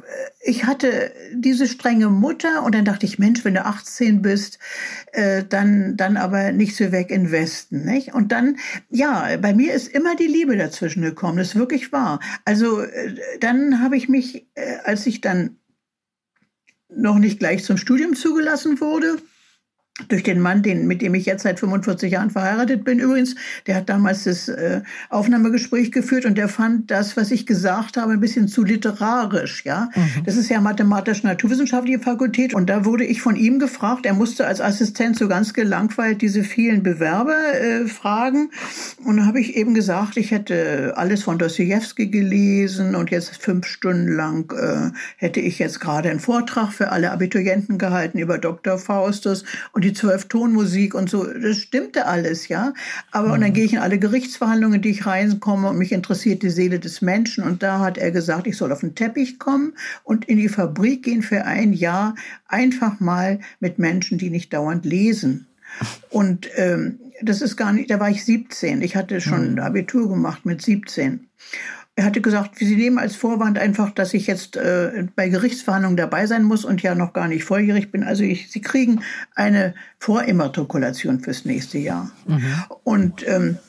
[0.41, 4.59] ich hatte diese strenge Mutter und dann dachte ich, Mensch, wenn du 18 bist,
[5.13, 7.85] äh, dann, dann aber nicht so weg in Westen.
[7.85, 8.13] Nicht?
[8.13, 8.57] Und dann,
[8.89, 11.37] ja, bei mir ist immer die Liebe dazwischen gekommen.
[11.37, 12.19] Das ist wirklich wahr.
[12.45, 15.57] Also äh, dann habe ich mich, äh, als ich dann
[16.93, 19.17] noch nicht gleich zum Studium zugelassen wurde,
[20.07, 23.35] durch den Mann, den, mit dem ich jetzt seit 45 Jahren verheiratet bin übrigens,
[23.67, 28.13] der hat damals das äh, Aufnahmegespräch geführt und der fand das, was ich gesagt habe,
[28.13, 29.63] ein bisschen zu literarisch.
[29.65, 30.23] Ja, mhm.
[30.25, 34.61] Das ist ja mathematisch-naturwissenschaftliche Fakultät und da wurde ich von ihm gefragt, er musste als
[34.61, 38.51] Assistent so ganz gelangweilt diese vielen Bewerber äh, fragen
[39.03, 43.65] und da habe ich eben gesagt, ich hätte alles von Dostoevsky gelesen und jetzt fünf
[43.65, 48.77] Stunden lang äh, hätte ich jetzt gerade einen Vortrag für alle Abiturienten gehalten über Dr.
[48.77, 52.73] Faustus und die die Zwölftonmusik und so, das stimmte alles, ja.
[53.11, 53.33] Aber mhm.
[53.33, 53.53] und dann mhm.
[53.53, 57.43] gehe ich in alle Gerichtsverhandlungen, die ich reinkomme und mich interessiert die Seele des Menschen.
[57.43, 59.73] Und da hat er gesagt, ich soll auf den Teppich kommen
[60.03, 62.15] und in die Fabrik gehen für ein Jahr,
[62.47, 65.47] einfach mal mit Menschen, die nicht dauernd lesen.
[66.09, 68.81] Und ähm, das ist gar nicht, da war ich 17.
[68.81, 69.59] Ich hatte schon mhm.
[69.59, 71.27] Abitur gemacht mit 17.
[72.01, 76.25] Er hatte gesagt, Sie nehmen als Vorwand einfach, dass ich jetzt äh, bei Gerichtsverhandlungen dabei
[76.25, 78.03] sein muss und ja noch gar nicht volljährig bin.
[78.03, 79.03] Also ich, Sie kriegen
[79.35, 82.09] eine Vorimmatrikulation fürs nächste Jahr.
[82.25, 82.63] Mhm.
[82.83, 83.59] Und ähm,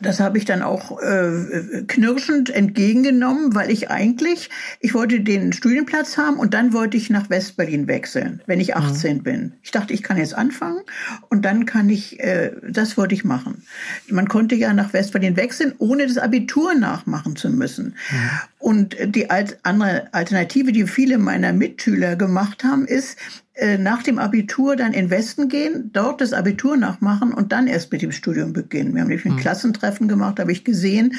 [0.00, 6.16] das habe ich dann auch äh, knirschend entgegengenommen, weil ich eigentlich, ich wollte den Studienplatz
[6.16, 9.22] haben und dann wollte ich nach Westberlin wechseln, wenn ich 18 mhm.
[9.22, 9.52] bin.
[9.62, 10.80] Ich dachte, ich kann jetzt anfangen
[11.28, 13.64] und dann kann ich, äh, das wollte ich machen.
[14.08, 17.96] Man konnte ja nach Westberlin wechseln, ohne das Abitur nachmachen zu müssen.
[18.10, 18.30] Mhm.
[18.58, 23.16] Und die andere Alternative, die viele meiner Mitschüler gemacht haben, ist,
[23.60, 27.92] äh, nach dem Abitur dann in Westen gehen, dort das Abitur nachmachen und dann erst
[27.92, 28.94] mit dem Studium beginnen.
[28.94, 29.38] Wir haben nämlich ein mhm.
[29.38, 31.14] Klassentreffen gemacht, habe ich gesehen,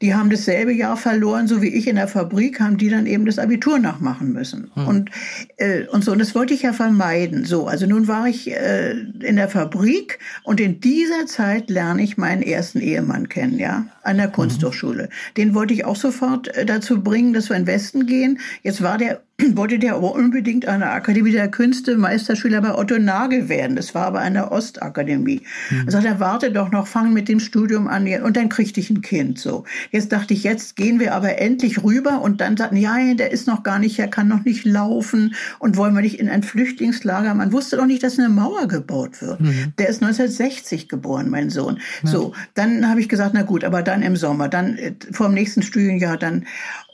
[0.00, 3.26] die haben dasselbe Jahr verloren, so wie ich in der Fabrik, haben die dann eben
[3.26, 4.70] das Abitur nachmachen müssen.
[4.74, 4.86] Hm.
[4.86, 5.10] Und,
[5.58, 7.44] äh, und so, und das wollte ich ja vermeiden.
[7.44, 12.16] So, also nun war ich äh, in der Fabrik und in dieser Zeit lerne ich
[12.16, 14.32] meinen ersten Ehemann kennen, ja, an der mhm.
[14.32, 15.04] Kunsthochschule.
[15.04, 15.34] Mhm.
[15.36, 18.38] Den wollte ich auch sofort äh, dazu bringen, dass wir in den Westen gehen.
[18.62, 19.22] Jetzt war der
[19.56, 23.76] wollte der aber unbedingt an der Akademie der Künste Meisterschüler bei Otto Nagel werden.
[23.76, 25.42] Das war aber an der Ostakademie.
[25.70, 25.82] Mhm.
[25.86, 28.90] Er sagt, er warte doch noch, fang mit dem Studium an und dann kriegte ich
[28.90, 29.38] ein Kind.
[29.38, 29.64] So.
[29.90, 33.46] Jetzt dachte ich, jetzt gehen wir aber endlich rüber und dann sagten, ja, der ist
[33.46, 37.34] noch gar nicht, er kann noch nicht laufen und wollen wir nicht in ein Flüchtlingslager.
[37.34, 39.40] Man wusste doch nicht, dass eine Mauer gebaut wird.
[39.40, 39.72] Mhm.
[39.78, 41.78] Der ist 1960 geboren, mein Sohn.
[42.02, 42.10] Ja.
[42.10, 45.34] So, dann habe ich gesagt, na gut, aber dann im Sommer, dann äh, vor dem
[45.34, 46.46] nächsten Studienjahr, dann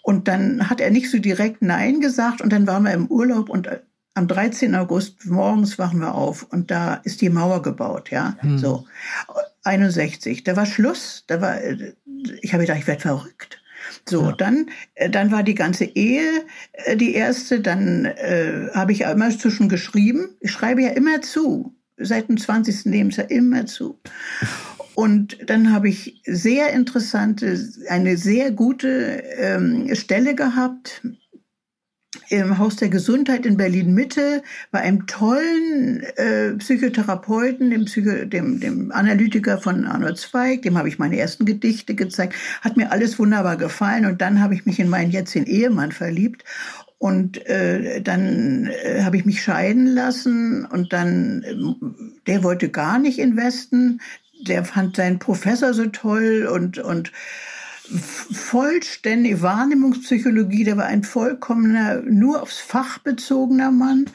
[0.03, 3.49] und dann hat er nicht so direkt Nein gesagt und dann waren wir im Urlaub
[3.49, 3.81] und äh,
[4.15, 4.75] am 13.
[4.75, 8.57] August morgens wachen wir auf und da ist die Mauer gebaut, ja, hm.
[8.59, 8.87] so
[9.65, 10.45] 61.
[10.45, 11.93] Da war Schluss, da war, äh,
[12.41, 13.61] ich habe gedacht, ich werde verrückt.
[14.09, 14.33] So, ja.
[14.33, 16.45] dann, äh, dann war die ganze Ehe
[16.95, 20.37] die erste, dann äh, habe ich immer zwischen geschrieben.
[20.41, 22.85] Ich schreibe ja immer zu, seit dem 20.
[22.85, 23.99] Lebensjahr immer zu.
[24.97, 31.03] Und dann habe ich sehr interessante, eine sehr gute ähm, Stelle gehabt
[32.31, 38.59] im Haus der Gesundheit in Berlin Mitte bei einem tollen äh, Psychotherapeuten, dem, Psycho, dem,
[38.59, 43.19] dem Analytiker von Arnold Zweig, dem habe ich meine ersten Gedichte gezeigt, hat mir alles
[43.19, 44.07] wunderbar gefallen.
[44.07, 46.43] Und dann habe ich mich in meinen jetzigen Ehemann verliebt.
[46.97, 50.65] Und äh, dann äh, habe ich mich scheiden lassen.
[50.65, 51.55] Und dann, äh,
[52.27, 54.01] der wollte gar nicht investen
[54.41, 57.13] der fand seinen Professor so toll und, und
[57.89, 64.07] vollständige Wahrnehmungspsychologie, der war ein vollkommener, nur aufs Fach bezogener Mann,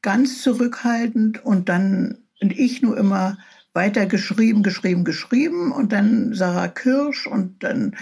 [0.00, 3.38] ganz zurückhaltend und dann, und ich nur immer
[3.74, 7.96] weiter geschrieben, geschrieben, geschrieben und dann Sarah Kirsch und dann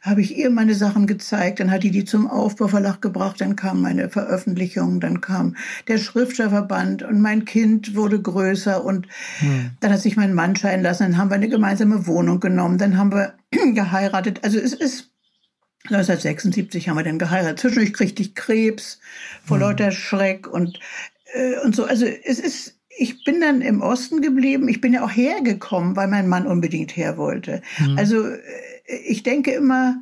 [0.00, 3.80] habe ich ihr meine Sachen gezeigt, dann hat die die zum Aufbauverlag gebracht, dann kam
[3.80, 5.56] meine Veröffentlichung, dann kam
[5.88, 9.08] der Schriftstellerverband und mein Kind wurde größer und
[9.38, 9.72] hm.
[9.80, 12.96] dann hat sich mein Mann scheiden lassen, dann haben wir eine gemeinsame Wohnung genommen, dann
[12.96, 13.34] haben wir
[13.74, 14.44] geheiratet.
[14.44, 15.10] Also es ist
[15.86, 17.60] 1976 haben wir dann geheiratet.
[17.60, 19.00] Zwischendurch kriegte ich Krebs
[19.44, 19.62] vor hm.
[19.62, 20.78] lauter Schreck und
[21.34, 21.84] äh, und so.
[21.84, 24.68] Also es ist ich bin dann im Osten geblieben.
[24.68, 27.62] Ich bin ja auch hergekommen, weil mein Mann unbedingt her wollte.
[27.78, 27.98] Mhm.
[27.98, 28.38] Also äh,
[29.06, 30.00] ich denke immer,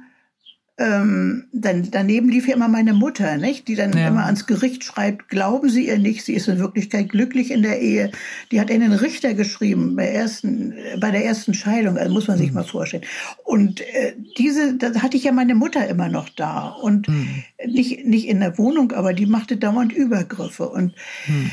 [0.77, 3.69] ähm, dann, daneben lief ja immer meine Mutter, nicht?
[3.69, 4.09] die dann ja.
[4.09, 7.81] immer ans Gericht schreibt, glauben Sie ihr nicht, sie ist in Wirklichkeit glücklich in der
[7.81, 8.11] Ehe.
[8.51, 12.39] Die hat in den Richter geschrieben bei, ersten, bei der ersten Scheidung, also muss man
[12.39, 12.55] sich mhm.
[12.55, 13.05] mal vorstellen.
[13.45, 17.45] Und äh, diese, da hatte ich ja meine Mutter immer noch da und mhm.
[17.67, 20.95] nicht, nicht in der Wohnung, aber die machte dauernd Übergriffe und
[21.29, 21.51] mhm.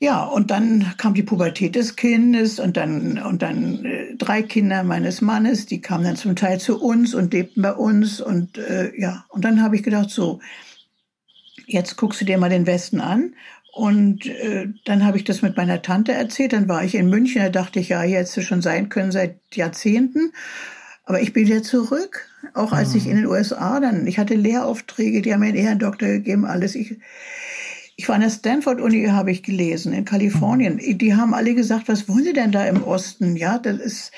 [0.00, 4.84] Ja, und dann kam die Pubertät des Kindes und dann, und dann äh, drei Kinder
[4.84, 8.20] meines Mannes, die kamen dann zum Teil zu uns und lebten bei uns.
[8.20, 10.40] Und äh, ja, und dann habe ich gedacht, so,
[11.66, 13.34] jetzt guckst du dir mal den Westen an.
[13.72, 16.52] Und äh, dann habe ich das mit meiner Tante erzählt.
[16.52, 19.10] Dann war ich in München, da dachte ich, ja, hier hätte es schon sein können
[19.10, 20.32] seit Jahrzehnten.
[21.04, 23.10] Aber ich bin wieder zurück, auch als ich ah.
[23.10, 26.74] in den USA dann, ich hatte Lehraufträge, die haben mir einen Ehrendoktor gegeben, alles.
[26.74, 26.98] Ich,
[27.98, 30.76] ich war an der Stanford-Uni, habe ich gelesen, in Kalifornien.
[30.76, 30.98] Mhm.
[30.98, 33.34] Die haben alle gesagt, was wollen Sie denn da im Osten?
[33.34, 34.12] Ja, das ist,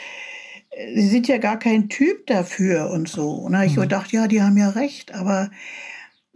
[0.95, 3.31] Sie sind ja gar kein Typ dafür und so.
[3.31, 3.89] Und ich mhm.
[3.89, 5.51] dachte, ja, die haben ja recht, aber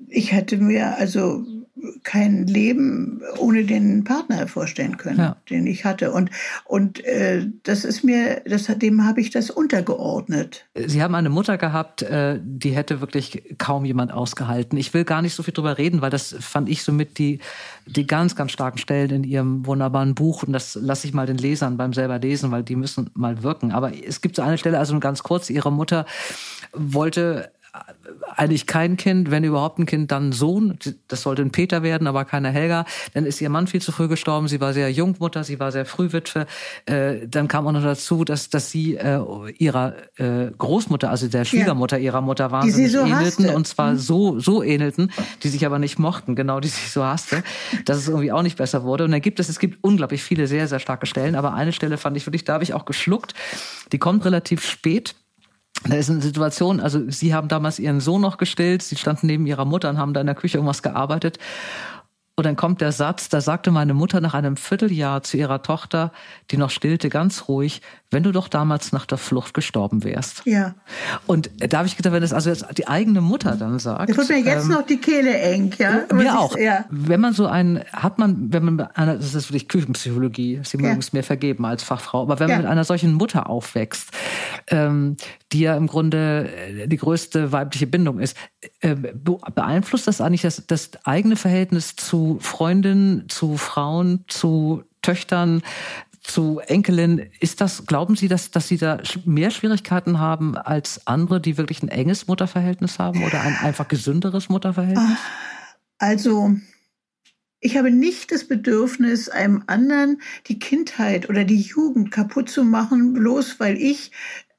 [0.09, 1.45] ich hätte mir also
[2.03, 5.37] kein Leben ohne den Partner vorstellen können, ja.
[5.51, 6.13] den ich hatte.
[6.13, 6.31] Und,
[6.65, 10.67] und äh, das ist mir, das, dem habe ich das untergeordnet.
[10.75, 14.79] Sie haben eine Mutter gehabt, äh, die hätte wirklich kaum jemand ausgehalten.
[14.79, 17.41] Ich will gar nicht so viel drüber reden, weil das fand ich somit die,
[17.87, 20.43] die ganz, ganz starken Stellen in Ihrem wunderbaren Buch.
[20.43, 23.73] Und das lasse ich mal den Lesern beim selber lesen, weil die müssen mal wirken.
[23.73, 26.07] Aber es gibt so eine Stelle, also nur ganz kurz, Ihre Mutter
[26.73, 27.51] wollte
[28.37, 30.79] eigentlich kein Kind, wenn überhaupt ein Kind, dann Sohn.
[31.09, 32.85] Das sollte ein Peter werden, aber keine Helga.
[33.15, 34.49] Dann ist ihr Mann viel zu früh gestorben.
[34.49, 36.47] Sie war sehr Jungmutter, sie war sehr Frühwitwe.
[36.87, 39.21] Äh, dann kam auch noch dazu, dass, dass sie äh,
[39.59, 43.45] ihrer äh, Großmutter, also der Schwiegermutter ihrer Mutter wahnsinnig so ähnelten.
[43.45, 43.57] Hasste.
[43.57, 43.99] Und zwar mhm.
[43.99, 45.11] so, so ähnelten,
[45.43, 47.43] die sich aber nicht mochten, genau, die sich so hasste,
[47.85, 49.05] dass es irgendwie auch nicht besser wurde.
[49.05, 51.35] Und dann gibt es, es gibt unglaublich viele sehr, sehr starke Stellen.
[51.35, 53.35] Aber eine Stelle fand ich wirklich, da habe ich auch geschluckt.
[53.93, 55.17] Die kommt relativ spät
[55.83, 59.47] da ist eine Situation, also sie haben damals ihren Sohn noch gestillt, sie standen neben
[59.47, 61.39] ihrer Mutter und haben da in der Küche irgendwas gearbeitet.
[62.37, 66.11] Und dann kommt der Satz, da sagte meine Mutter nach einem Vierteljahr zu ihrer Tochter,
[66.51, 70.43] die noch stillte, ganz ruhig, wenn du doch damals nach der Flucht gestorben wärst.
[70.45, 70.75] Ja.
[71.27, 74.09] Und da habe ich gedacht, wenn das also jetzt die eigene Mutter dann sagt.
[74.09, 76.03] Das wird mir jetzt ähm, noch die Kehle eng, ja.
[76.13, 76.57] Mir ich, auch.
[76.57, 76.85] Ja.
[76.91, 80.99] Wenn man so ein, hat man, wenn man einer, das ist wirklich Küchenpsychologie, Sie mögen
[80.99, 84.11] es mir vergeben als Fachfrau, aber wenn man mit einer solchen Mutter aufwächst,
[84.69, 85.17] ähm,
[85.53, 88.37] die ja im Grunde äh, die größte weibliche Bindung ist,
[88.81, 95.63] äh, beeinflusst das eigentlich das, das eigene Verhältnis zu Freundinnen, zu Frauen, zu Töchtern,
[96.25, 97.31] zu Enkelin.
[97.39, 101.83] Ist das, glauben Sie, dass, dass Sie da mehr Schwierigkeiten haben als andere, die wirklich
[101.83, 105.19] ein enges Mutterverhältnis haben oder ein einfach gesünderes Mutterverhältnis?
[105.99, 106.57] Also,
[107.61, 113.13] ich habe nicht das Bedürfnis, einem anderen die Kindheit oder die Jugend kaputt zu machen,
[113.13, 114.11] bloß weil ich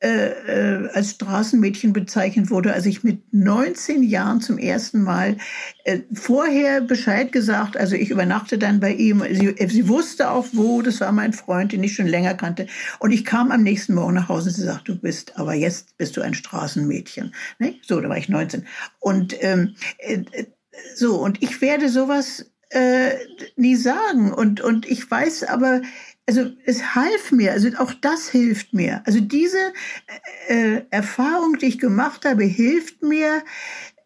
[0.01, 5.37] äh, äh, als Straßenmädchen bezeichnet wurde, als ich mit 19 Jahren zum ersten Mal
[5.85, 10.81] äh, vorher Bescheid gesagt, also ich übernachte dann bei ihm, sie, sie wusste auch wo,
[10.81, 12.67] das war mein Freund, den ich schon länger kannte
[12.99, 15.97] und ich kam am nächsten Morgen nach Hause und sie sagt, du bist, aber jetzt
[15.97, 17.33] bist du ein Straßenmädchen.
[17.59, 17.75] Ne?
[17.81, 18.67] So, da war ich 19
[18.99, 20.23] und ähm, äh,
[20.93, 23.11] so und ich werde sowas äh,
[23.55, 25.81] nie sagen und und ich weiß aber
[26.27, 29.01] also es half mir, also auch das hilft mir.
[29.05, 29.73] Also diese
[30.47, 33.43] äh, Erfahrung, die ich gemacht habe, hilft mir,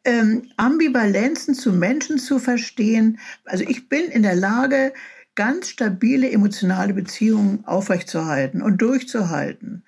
[0.05, 3.19] ähm, Ambivalenzen zu Menschen zu verstehen.
[3.45, 4.93] Also ich bin in der Lage,
[5.35, 9.85] ganz stabile emotionale Beziehungen aufrechtzuerhalten und durchzuhalten.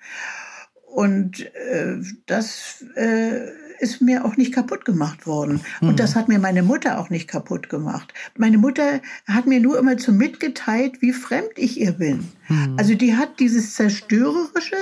[0.86, 3.48] Und äh, das äh,
[3.82, 5.60] ist mir auch nicht kaputt gemacht worden.
[5.80, 5.96] Und mhm.
[5.96, 8.14] das hat mir meine Mutter auch nicht kaputt gemacht.
[8.38, 12.28] Meine Mutter hat mir nur immer zu mitgeteilt, wie fremd ich ihr bin.
[12.48, 12.76] Mhm.
[12.78, 14.76] Also die hat dieses Zerstörerische,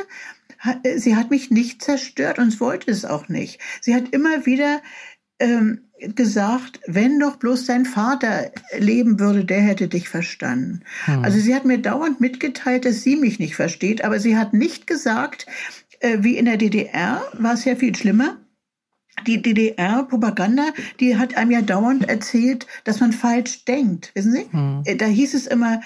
[0.96, 3.58] sie hat mich nicht zerstört und wollte es auch nicht.
[3.80, 4.82] Sie hat immer wieder
[5.38, 10.82] ähm, gesagt, wenn doch bloß dein Vater leben würde, der hätte dich verstanden.
[11.06, 11.24] Mhm.
[11.24, 14.86] Also sie hat mir dauernd mitgeteilt, dass sie mich nicht versteht, aber sie hat nicht
[14.86, 15.46] gesagt,
[16.00, 18.36] äh, wie in der DDR war es ja viel schlimmer
[19.26, 24.12] die DDR-Propaganda, die hat einem ja dauernd erzählt, dass man falsch denkt.
[24.14, 24.46] Wissen Sie?
[24.50, 24.84] Hm.
[24.98, 25.80] Da hieß es immer,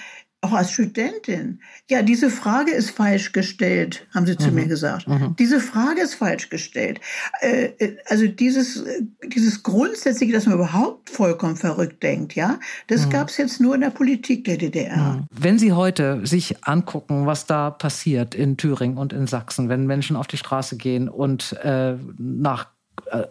[0.45, 4.55] auch als Studentin, ja, diese Frage ist falsch gestellt, haben sie zu mhm.
[4.55, 5.07] mir gesagt.
[5.07, 5.35] Mhm.
[5.39, 6.99] Diese Frage ist falsch gestellt.
[7.41, 8.83] Äh, äh also dieses,
[9.25, 13.09] dieses Grundsätzliche, dass man überhaupt vollkommen verrückt denkt, ja, das mhm.
[13.11, 15.13] gab es jetzt nur in der Politik der DDR.
[15.13, 15.27] Mhm.
[15.31, 20.15] Wenn Sie heute sich angucken, was da passiert in Thüringen und in Sachsen, wenn Menschen
[20.15, 22.74] auf die Straße gehen und äh, nach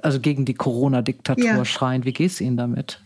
[0.02, 1.64] also gegen die Corona-Diktatur ja.
[1.64, 2.04] schreien.
[2.04, 3.00] Wie geht es Ihnen damit?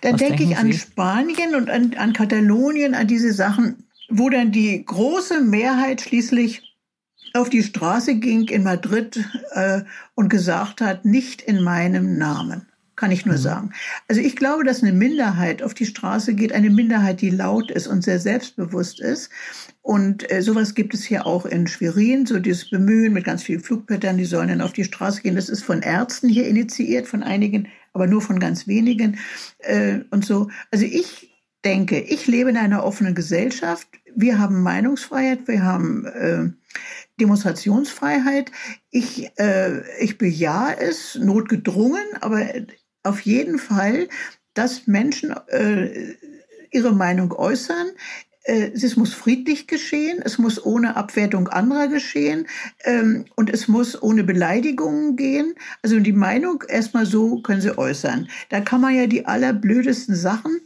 [0.00, 4.84] Dann denke ich an Spanien und an, an Katalonien, an diese Sachen, wo dann die
[4.84, 6.62] große Mehrheit schließlich
[7.34, 9.82] auf die Straße ging in Madrid äh,
[10.14, 12.66] und gesagt hat, nicht in meinem Namen
[12.98, 13.40] kann ich nur mhm.
[13.40, 13.72] sagen.
[14.08, 17.86] Also ich glaube, dass eine Minderheit auf die Straße geht, eine Minderheit, die laut ist
[17.86, 19.30] und sehr selbstbewusst ist.
[19.82, 23.60] Und äh, sowas gibt es hier auch in Schwerin, so dieses Bemühen mit ganz vielen
[23.60, 25.36] Flugpattern, die sollen dann auf die Straße gehen.
[25.36, 29.18] Das ist von Ärzten hier initiiert, von einigen, aber nur von ganz wenigen
[29.60, 30.50] äh, und so.
[30.72, 31.32] Also ich
[31.64, 33.88] denke, ich lebe in einer offenen Gesellschaft.
[34.14, 36.50] Wir haben Meinungsfreiheit, wir haben äh,
[37.20, 38.50] Demonstrationsfreiheit.
[38.90, 42.42] Ich, äh, ich bejahe es, notgedrungen, aber
[43.08, 44.08] auf jeden Fall,
[44.54, 46.14] dass Menschen äh,
[46.70, 47.88] ihre Meinung äußern.
[48.44, 52.46] Äh, es muss friedlich geschehen, es muss ohne Abwertung anderer geschehen
[52.84, 55.54] ähm, und es muss ohne Beleidigungen gehen.
[55.82, 58.28] Also die Meinung erstmal so können sie äußern.
[58.48, 60.60] Da kann man ja die allerblödesten Sachen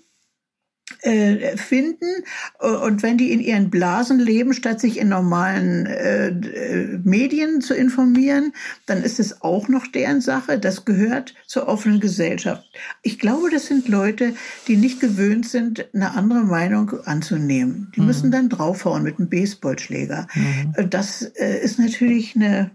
[1.03, 2.25] äh, finden
[2.59, 7.75] und wenn die in ihren Blasen leben, statt sich in normalen äh, äh, Medien zu
[7.75, 8.53] informieren,
[8.87, 10.59] dann ist es auch noch deren Sache.
[10.59, 12.65] Das gehört zur offenen Gesellschaft.
[13.03, 14.35] Ich glaube, das sind Leute,
[14.69, 17.93] die nicht gewöhnt sind, eine andere Meinung anzunehmen.
[17.97, 18.07] Die mhm.
[18.07, 20.27] müssen dann draufhauen mit einem Baseballschläger.
[20.35, 20.91] Mhm.
[20.91, 22.71] Das äh, ist natürlich eine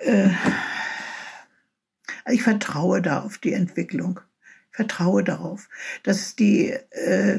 [0.00, 0.28] äh,
[2.30, 4.20] ich vertraue da auf die Entwicklung
[4.78, 5.68] vertraue darauf,
[6.04, 7.38] dass die äh,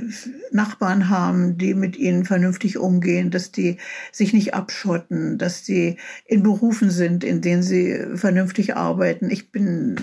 [0.51, 3.77] Nachbarn haben, die mit ihnen vernünftig umgehen, dass die
[4.11, 9.29] sich nicht abschotten, dass sie in Berufen sind, in denen sie vernünftig arbeiten.
[9.29, 9.95] Ich bin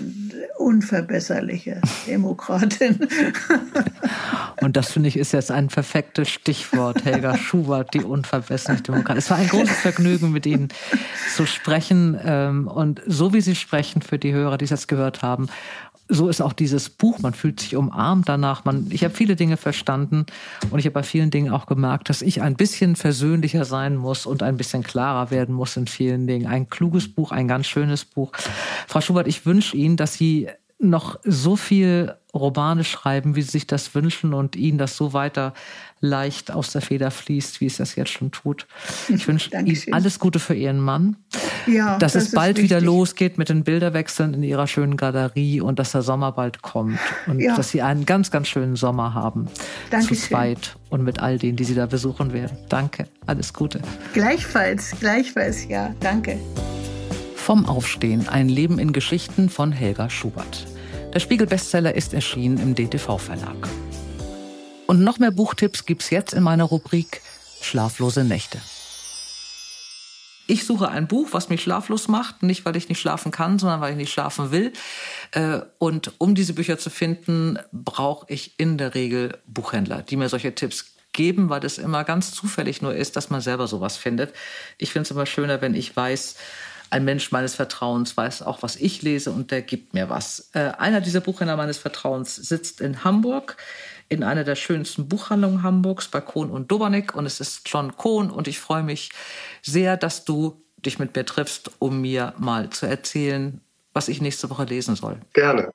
[0.57, 3.07] unverbesserliche Demokratin.
[4.61, 9.19] Und das finde ich ist jetzt ein perfektes Stichwort, Helga Schubert, die unverbesserliche Demokratin.
[9.19, 10.69] Es war ein großes Vergnügen, mit Ihnen
[11.35, 12.19] zu sprechen.
[12.25, 15.49] Ähm, und so wie Sie sprechen, für die Hörer, die es jetzt gehört haben,
[16.09, 17.19] so ist auch dieses Buch.
[17.19, 18.65] Man fühlt sich umarmt danach.
[18.65, 20.25] Man, ich habe viele Dinge verstanden
[20.69, 24.25] und ich habe bei vielen Dingen auch gemerkt, dass ich ein bisschen versöhnlicher sein muss
[24.25, 26.47] und ein bisschen klarer werden muss in vielen Dingen.
[26.47, 28.31] Ein kluges Buch, ein ganz schönes Buch.
[28.87, 30.47] Frau Schubert, ich wünsche Ihnen, dass Sie
[30.79, 35.53] noch so viel Romane schreiben, wie sie sich das wünschen und ihnen das so weiter
[35.99, 38.67] leicht aus der Feder fließt, wie es das jetzt schon tut.
[39.09, 41.17] Ich wünsche Ihnen alles Gute für Ihren Mann.
[41.65, 45.79] Ja, dass das es bald wieder losgeht mit den Bilderwechseln in Ihrer schönen Galerie und
[45.79, 47.55] dass der Sommer bald kommt und ja.
[47.55, 49.47] dass Sie einen ganz, ganz schönen Sommer haben.
[49.89, 50.17] Dankeschön.
[50.17, 52.57] Zu zweit und mit all denen, die Sie da besuchen werden.
[52.69, 53.07] Danke.
[53.25, 53.81] Alles Gute.
[54.13, 55.93] Gleichfalls, gleichfalls, ja.
[55.99, 56.37] Danke.
[57.35, 60.67] Vom Aufstehen, ein Leben in Geschichten von Helga Schubert.
[61.17, 63.67] Der Spiegel-Bestseller ist erschienen im DTV-Verlag.
[64.85, 67.23] Und noch mehr Buchtipps gibt's jetzt in meiner Rubrik
[67.59, 68.59] Schlaflose Nächte.
[70.45, 73.81] Ich suche ein Buch, was mich schlaflos macht, nicht weil ich nicht schlafen kann, sondern
[73.81, 74.73] weil ich nicht schlafen will.
[75.31, 80.29] Äh, und um diese Bücher zu finden, brauche ich in der Regel Buchhändler, die mir
[80.29, 84.35] solche Tipps geben, weil es immer ganz zufällig nur ist, dass man selber sowas findet.
[84.77, 86.35] Ich finde es immer schöner, wenn ich weiß,
[86.89, 90.49] ein Mensch meines Vertrauens weiß auch, was ich lese und der gibt mir was.
[90.53, 93.57] Äh, einer dieser Buchhändler meines Vertrauens sitzt in Hamburg
[94.09, 98.29] in einer der schönsten Buchhandlungen Hamburgs bei Kohn und Dobernick und es ist John Kohn
[98.29, 99.11] und ich freue mich
[99.61, 103.59] sehr, dass du dich mit mir triffst, um mir mal zu erzählen,
[103.93, 105.19] was ich nächste Woche lesen soll.
[105.33, 105.71] Gerne.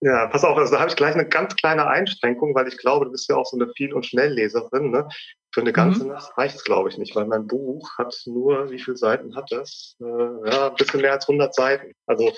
[0.00, 3.06] Ja, pass auf, also da habe ich gleich eine ganz kleine Einschränkung, weil ich glaube,
[3.06, 4.90] du bist ja auch so eine Viel- und Schnellleserin.
[4.90, 5.08] Ne?
[5.52, 6.10] Für eine ganze mhm.
[6.10, 9.50] Nacht reicht es, glaube ich, nicht, weil mein Buch hat nur, wie viele Seiten hat
[9.50, 9.96] das?
[10.00, 11.92] Äh, ja, ein bisschen mehr als 100 Seiten.
[12.06, 12.32] Also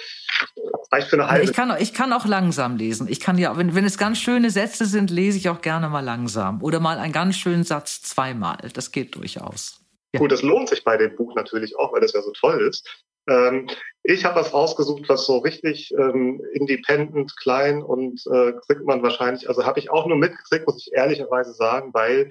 [0.90, 1.44] reicht für eine halbe.
[1.44, 3.09] Ich kann, ich kann auch langsam lesen.
[3.11, 6.05] Ich kann ja, wenn, wenn es ganz schöne Sätze sind, lese ich auch gerne mal
[6.05, 6.62] langsam.
[6.62, 8.59] Oder mal einen ganz schönen Satz zweimal.
[8.73, 9.81] Das geht durchaus.
[10.14, 10.20] Ja.
[10.20, 13.05] Gut, das lohnt sich bei dem Buch natürlich auch, weil das ja so toll ist.
[13.28, 13.68] Ähm,
[14.02, 19.48] ich habe was rausgesucht, was so richtig ähm, independent, klein und äh, kriegt man wahrscheinlich,
[19.48, 22.30] also habe ich auch nur mitgekriegt, muss ich ehrlicherweise sagen, weil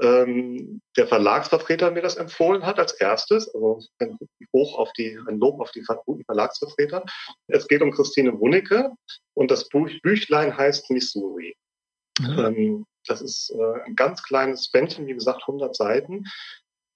[0.00, 4.18] ähm, der Verlagsvertreter mir das empfohlen hat als erstes, also ein
[4.52, 7.04] Hoch auf die, ein Lob auf die guten Verlagsvertreter.
[7.48, 8.90] Es geht um Christine Wunicke
[9.34, 11.56] und das Buch, Büchlein heißt Missouri.
[12.20, 12.38] Mhm.
[12.38, 16.24] Ähm, das ist äh, ein ganz kleines Bändchen, wie gesagt, 100 Seiten.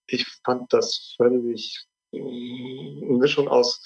[0.06, 3.83] Ich fand das völlig Mischung aus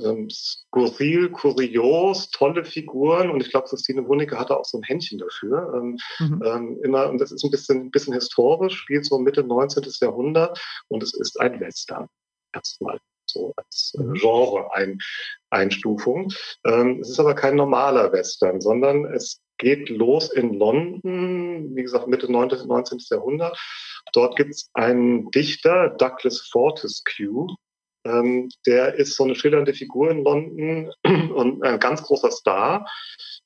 [0.00, 5.18] ähm, skurril, kurios, tolle Figuren und ich glaube, Christine Wunicke hatte auch so ein Händchen
[5.18, 5.72] dafür.
[5.74, 6.42] Ähm, mhm.
[6.44, 9.84] ähm, immer, und das ist ein bisschen, ein bisschen historisch, spielt so Mitte 19.
[10.00, 12.08] Jahrhundert und es ist ein Western.
[12.54, 14.14] Erstmal so als äh, mhm.
[14.14, 14.98] Genre ein,
[15.50, 16.32] Einstufung.
[16.64, 22.08] Ähm, es ist aber kein normaler Western, sondern es geht los in London, wie gesagt,
[22.08, 22.66] Mitte 19.
[22.66, 22.98] 19.
[23.10, 23.58] Jahrhundert.
[24.12, 27.46] Dort gibt es einen Dichter, Douglas Fortescue,
[28.04, 30.92] ähm, der ist so eine schillernde Figur in London
[31.34, 32.88] und ein ganz großer Star.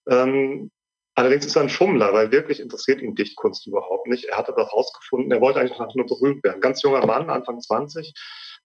[0.08, 0.70] Ähm,
[1.14, 4.24] allerdings ist er ein Schummler, weil wirklich interessiert ihn Dichtkunst überhaupt nicht.
[4.24, 6.60] Er hat aber herausgefunden, er wollte eigentlich nur berühmt werden.
[6.60, 8.14] Ganz junger Mann, Anfang 20,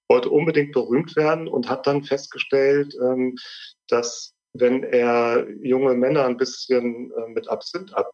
[0.08, 3.36] wollte unbedingt berühmt werden und hat dann festgestellt, ähm,
[3.88, 8.12] dass wenn er junge Männer ein bisschen äh, mit Absinth ab,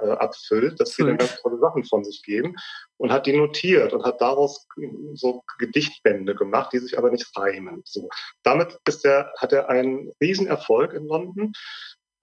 [0.00, 2.56] äh, abfüllt, dass sie dann ganz tolle Sachen von sich geben
[2.96, 4.66] und hat die notiert und hat daraus
[5.14, 7.82] so Gedichtbände gemacht, die sich aber nicht reimen.
[7.84, 8.08] So.
[8.42, 11.52] Damit ist er, hat er einen Riesenerfolg in London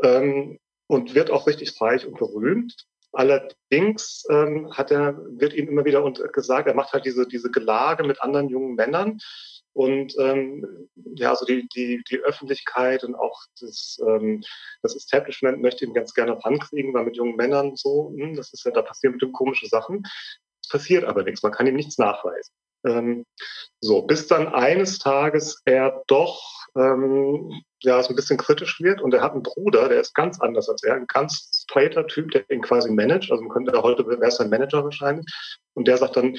[0.04, 2.76] ähm, und wird auch richtig reich und berühmt.
[3.18, 8.04] Allerdings ähm, hat er, wird ihm immer wieder gesagt, er macht halt diese, diese Gelage
[8.04, 9.18] mit anderen jungen Männern
[9.74, 14.44] und ähm, ja, also die, die, die Öffentlichkeit und auch das, ähm,
[14.84, 18.66] das Establishment möchte ihn ganz gerne rankriegen, weil mit jungen Männern so, hm, das ist
[18.66, 20.04] ja, da passieren bestimmt komische Sachen.
[20.70, 22.54] Passiert aber nichts, man kann ihm nichts nachweisen.
[22.86, 23.26] Ähm,
[23.82, 26.40] so, bis dann eines Tages er doch
[26.76, 30.40] ähm, ja, so ein bisschen kritisch wird und er hat einen Bruder, der ist ganz
[30.40, 34.08] anders als er, ein ganz straighter Typ, der ihn quasi managt, also man könnte heute,
[34.08, 35.26] wäre es ein Manager wahrscheinlich,
[35.74, 36.38] und der sagt dann,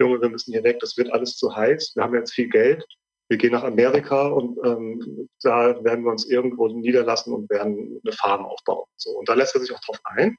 [0.00, 2.84] Junge, wir müssen hier weg, das wird alles zu heiß, wir haben jetzt viel Geld,
[3.28, 8.12] wir gehen nach Amerika und ähm, da werden wir uns irgendwo niederlassen und werden eine
[8.12, 8.86] Farm aufbauen.
[8.96, 10.36] So, und da lässt er sich auch drauf ein.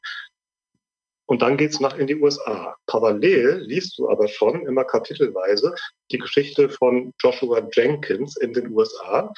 [1.27, 2.75] Und dann geht's nach in die USA.
[2.85, 5.73] Parallel liest du aber schon immer kapitelweise
[6.11, 9.33] die Geschichte von Joshua Jenkins in den USA.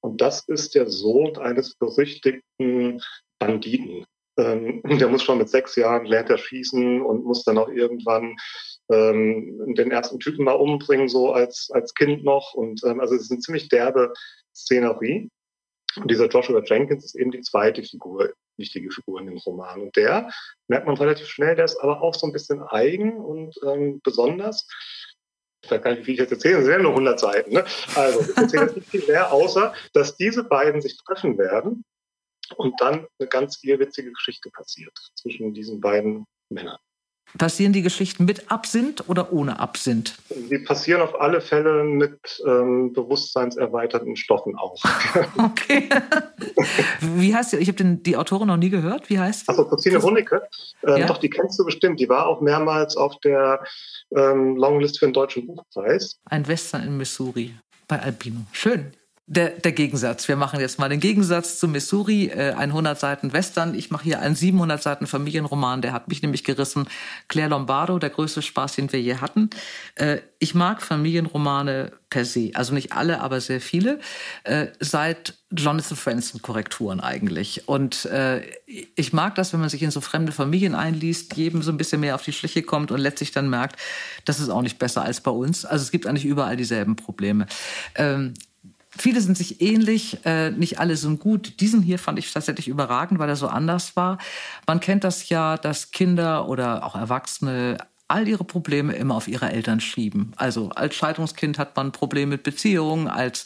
[0.00, 3.02] Und das ist der Sohn eines berüchtigten
[3.38, 4.04] Banditen.
[4.38, 8.36] Ähm, der muss schon mit sechs Jahren lernt er schießen und muss dann auch irgendwann
[8.90, 12.54] ähm, den ersten Typen mal umbringen, so als, als Kind noch.
[12.54, 14.12] Und ähm, also es ist eine ziemlich derbe
[14.54, 15.28] Szenerie.
[15.96, 19.80] Und dieser Joshua Jenkins ist eben die zweite Figur, wichtige Figur in dem Roman.
[19.80, 20.30] Und der
[20.68, 24.66] merkt man relativ schnell, der ist aber auch so ein bisschen eigen und ähm, besonders.
[25.68, 27.52] Ich weiß gar nicht, wie ich jetzt erzähle, sind ja nur 100 Seiten.
[27.52, 27.64] Ne?
[27.94, 31.84] Also, ich erzähle jetzt nicht viel mehr, außer, dass diese beiden sich treffen werden
[32.56, 36.78] und dann eine ganz irrwitzige Geschichte passiert zwischen diesen beiden Männern.
[37.36, 40.16] Passieren die Geschichten mit Absinth oder ohne Absinth?
[40.30, 44.80] Die passieren auf alle Fälle mit ähm, bewusstseinserweiterten Stoffen auch.
[45.38, 45.88] okay.
[47.00, 47.56] Wie heißt die?
[47.58, 49.10] Ich habe die Autorin noch nie gehört.
[49.10, 49.48] Wie heißt die?
[49.50, 50.42] Also Christine Honicke.
[50.86, 51.06] Ähm, ja?
[51.06, 52.00] Doch, die kennst du bestimmt.
[52.00, 53.62] Die war auch mehrmals auf der
[54.16, 56.18] ähm, Longlist für den Deutschen Buchpreis.
[56.24, 57.54] Ein Western in Missouri
[57.86, 58.40] bei Albino.
[58.52, 58.92] Schön
[59.28, 60.26] der, der Gegensatz.
[60.26, 63.74] Wir machen jetzt mal den Gegensatz zu Missouri, äh, ein 100 Seiten Western.
[63.74, 66.88] Ich mache hier einen 700 Seiten Familienroman, der hat mich nämlich gerissen.
[67.28, 69.50] Claire Lombardo, der größte Spaß, den wir je hatten.
[69.96, 74.00] Äh, ich mag Familienromane per se, also nicht alle, aber sehr viele,
[74.44, 77.68] äh, seit Jonathan Franzen Korrekturen eigentlich.
[77.68, 81.70] Und äh, ich mag das, wenn man sich in so fremde Familien einliest, jedem so
[81.70, 83.78] ein bisschen mehr auf die Schliche kommt und letztlich dann merkt,
[84.24, 85.66] das ist auch nicht besser als bei uns.
[85.66, 87.46] Also es gibt eigentlich überall dieselben Probleme.
[87.94, 88.32] Ähm,
[88.98, 91.60] Viele sind sich ähnlich, äh, nicht alle sind gut.
[91.60, 94.18] Diesen hier fand ich tatsächlich überragend, weil er so anders war.
[94.66, 97.78] Man kennt das ja, dass Kinder oder auch Erwachsene
[98.08, 100.32] all ihre Probleme immer auf ihre Eltern schieben.
[100.36, 103.44] Also als Scheidungskind hat man ein Problem mit Beziehungen, als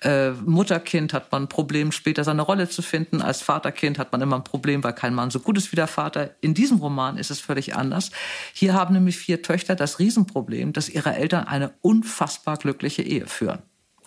[0.00, 4.20] äh, Mutterkind hat man ein Problem, später seine Rolle zu finden, als Vaterkind hat man
[4.22, 6.30] immer ein Problem, weil kein Mann so gut ist wie der Vater.
[6.40, 8.12] In diesem Roman ist es völlig anders.
[8.52, 13.58] Hier haben nämlich vier Töchter das Riesenproblem, dass ihre Eltern eine unfassbar glückliche Ehe führen.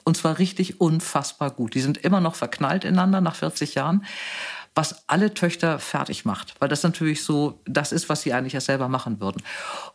[0.10, 1.76] Und zwar richtig unfassbar gut.
[1.76, 4.04] Die sind immer noch verknallt ineinander nach 40 Jahren,
[4.74, 6.56] was alle Töchter fertig macht.
[6.58, 9.44] Weil das natürlich so, das ist, was sie eigentlich ja selber machen würden.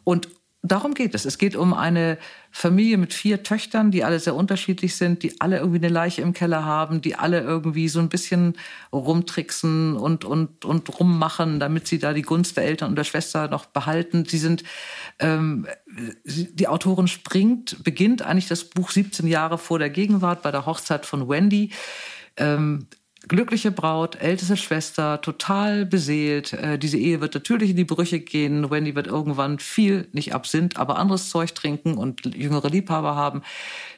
[0.05, 0.29] Und
[0.65, 1.27] darum geht es.
[1.27, 2.19] Es geht um eine
[2.51, 6.33] Familie mit vier Töchtern, die alle sehr unterschiedlich sind, die alle irgendwie eine Leiche im
[6.33, 8.55] Keller haben, die alle irgendwie so ein bisschen
[8.93, 13.49] rumtricksen und, und, und rummachen, damit sie da die Gunst der Eltern und der Schwester
[13.49, 14.25] noch behalten.
[14.25, 14.65] Sie sind,
[15.19, 15.67] ähm,
[16.25, 21.05] die Autorin springt, beginnt eigentlich das Buch 17 Jahre vor der Gegenwart bei der Hochzeit
[21.05, 21.73] von Wendy.
[22.37, 22.87] Ähm,
[23.29, 26.53] glückliche Braut, älteste Schwester, total beseelt.
[26.53, 28.71] Äh, diese Ehe wird natürlich in die Brüche gehen.
[28.71, 33.43] Wendy wird irgendwann viel, nicht Absinth, aber anderes Zeug trinken und jüngere Liebhaber haben.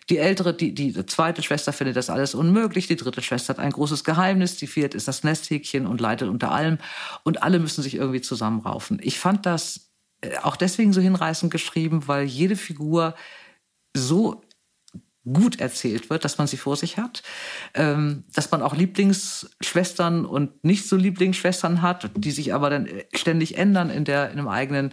[0.09, 2.87] Die ältere, die, die zweite Schwester findet das alles unmöglich.
[2.87, 4.57] Die dritte Schwester hat ein großes Geheimnis.
[4.57, 6.79] Die vierte ist das Nesthäkchen und leidet unter allem.
[7.25, 9.01] Und alle müssen sich irgendwie zusammenraufen.
[9.03, 13.15] Ich fand das äh, auch deswegen so hinreißend geschrieben, weil jede Figur
[13.97, 14.43] so
[15.31, 17.23] gut erzählt wird, dass man sie vor sich hat,
[17.75, 23.59] ähm, dass man auch Lieblingsschwestern und nicht so Lieblingsschwestern hat, die sich aber dann ständig
[23.59, 24.93] ändern in der in dem eigenen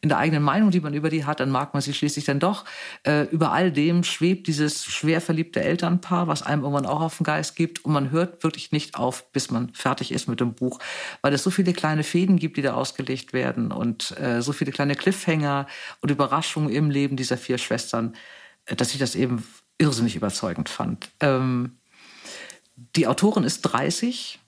[0.00, 2.38] in der eigenen Meinung, die man über die hat, dann mag man sie schließlich dann
[2.38, 2.66] doch.
[3.04, 7.24] Äh, über all dem schwebt dieses schwer verliebte Elternpaar, was einem irgendwann auch auf den
[7.24, 10.78] Geist gibt und man hört wirklich nicht auf, bis man fertig ist mit dem Buch,
[11.22, 14.72] weil es so viele kleine Fäden gibt, die da ausgelegt werden und äh, so viele
[14.72, 15.66] kleine Cliffhanger
[16.00, 18.14] und Überraschungen im Leben dieser vier Schwestern,
[18.66, 19.42] äh, dass ich das eben
[19.78, 21.10] irrsinnig überzeugend fand.
[21.20, 21.78] Ähm,
[22.96, 24.38] die Autorin ist 30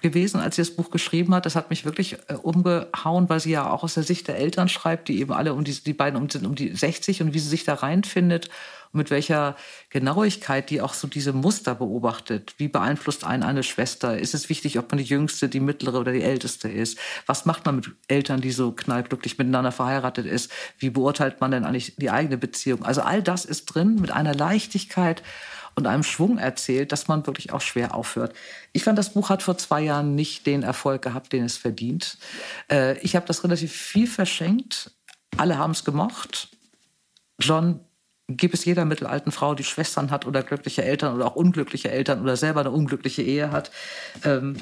[0.00, 1.46] gewesen, als sie das Buch geschrieben hat.
[1.46, 4.68] Das hat mich wirklich äh, umgehauen, weil sie ja auch aus der Sicht der Eltern
[4.68, 7.38] schreibt, die eben alle um die, die beiden um, sind um die 60 und wie
[7.38, 8.50] sie sich da reinfindet
[8.92, 9.56] und mit welcher
[9.90, 12.54] Genauigkeit die auch so diese Muster beobachtet.
[12.58, 14.18] Wie beeinflusst einen eine Schwester?
[14.18, 16.98] Ist es wichtig, ob man die jüngste, die mittlere oder die älteste ist?
[17.26, 20.50] Was macht man mit Eltern, die so knallglücklich miteinander verheiratet ist?
[20.78, 22.84] Wie beurteilt man denn eigentlich die eigene Beziehung?
[22.84, 25.22] Also all das ist drin mit einer Leichtigkeit
[25.74, 28.34] und einem Schwung erzählt, dass man wirklich auch schwer aufhört.
[28.72, 32.18] Ich fand, das Buch hat vor zwei Jahren nicht den Erfolg gehabt, den es verdient.
[32.70, 34.90] Äh, ich habe das relativ viel verschenkt.
[35.38, 36.48] Alle haben es gemocht.
[37.38, 37.80] John
[38.36, 42.22] gibt es jeder mittelalten Frau, die Schwestern hat oder glückliche Eltern oder auch unglückliche Eltern
[42.22, 43.70] oder selber eine unglückliche Ehe hat.
[44.24, 44.56] Ähm,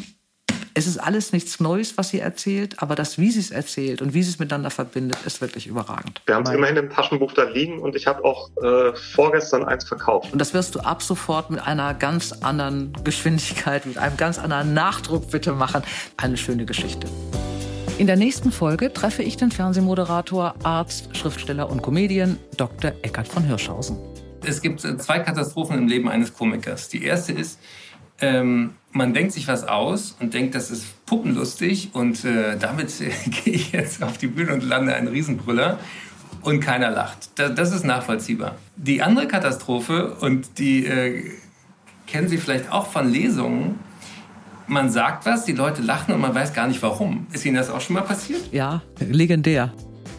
[0.74, 4.14] es ist alles nichts Neues, was sie erzählt, aber das, wie sie es erzählt und
[4.14, 6.22] wie sie es miteinander verbindet, ist wirklich überragend.
[6.26, 9.84] Wir haben es immerhin im Taschenbuch da liegen und ich habe auch äh, vorgestern eins
[9.84, 10.32] verkauft.
[10.32, 14.72] Und das wirst du ab sofort mit einer ganz anderen Geschwindigkeit, mit einem ganz anderen
[14.72, 15.82] Nachdruck bitte machen.
[16.16, 17.08] Eine schöne Geschichte.
[18.00, 22.92] In der nächsten Folge treffe ich den Fernsehmoderator, Arzt, Schriftsteller und Comedian Dr.
[23.02, 23.98] Eckhard von Hirschhausen.
[24.42, 26.88] Es gibt zwei Katastrophen im Leben eines Komikers.
[26.88, 27.60] Die erste ist,
[28.22, 33.10] ähm, man denkt sich was aus und denkt, das ist puppenlustig und äh, damit äh,
[33.44, 35.78] gehe ich jetzt auf die Bühne und lande ein Riesenbrüller
[36.40, 37.38] und keiner lacht.
[37.38, 38.56] Da, das ist nachvollziehbar.
[38.76, 41.32] Die andere Katastrophe, und die äh,
[42.06, 43.78] kennen Sie vielleicht auch von Lesungen,
[44.70, 47.26] man sagt was, die Leute lachen und man weiß gar nicht warum.
[47.32, 48.40] Ist Ihnen das auch schon mal passiert?
[48.52, 49.72] Ja, legendär.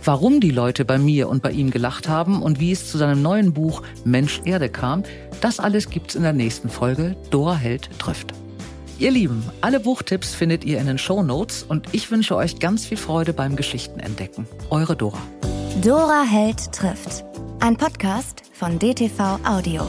[0.04, 3.22] Warum die Leute bei mir und bei ihm gelacht haben und wie es zu seinem
[3.22, 5.04] neuen Buch Mensch Erde kam,
[5.42, 8.34] das alles gibt's in der nächsten Folge Dora Held trifft.
[9.00, 12.86] Ihr Lieben, alle Buchtipps findet ihr in den Show Notes und ich wünsche euch ganz
[12.86, 14.48] viel Freude beim Geschichtenentdecken.
[14.70, 15.22] Eure Dora.
[15.82, 17.24] Dora Held trifft.
[17.60, 19.88] Ein Podcast von DTV Audio.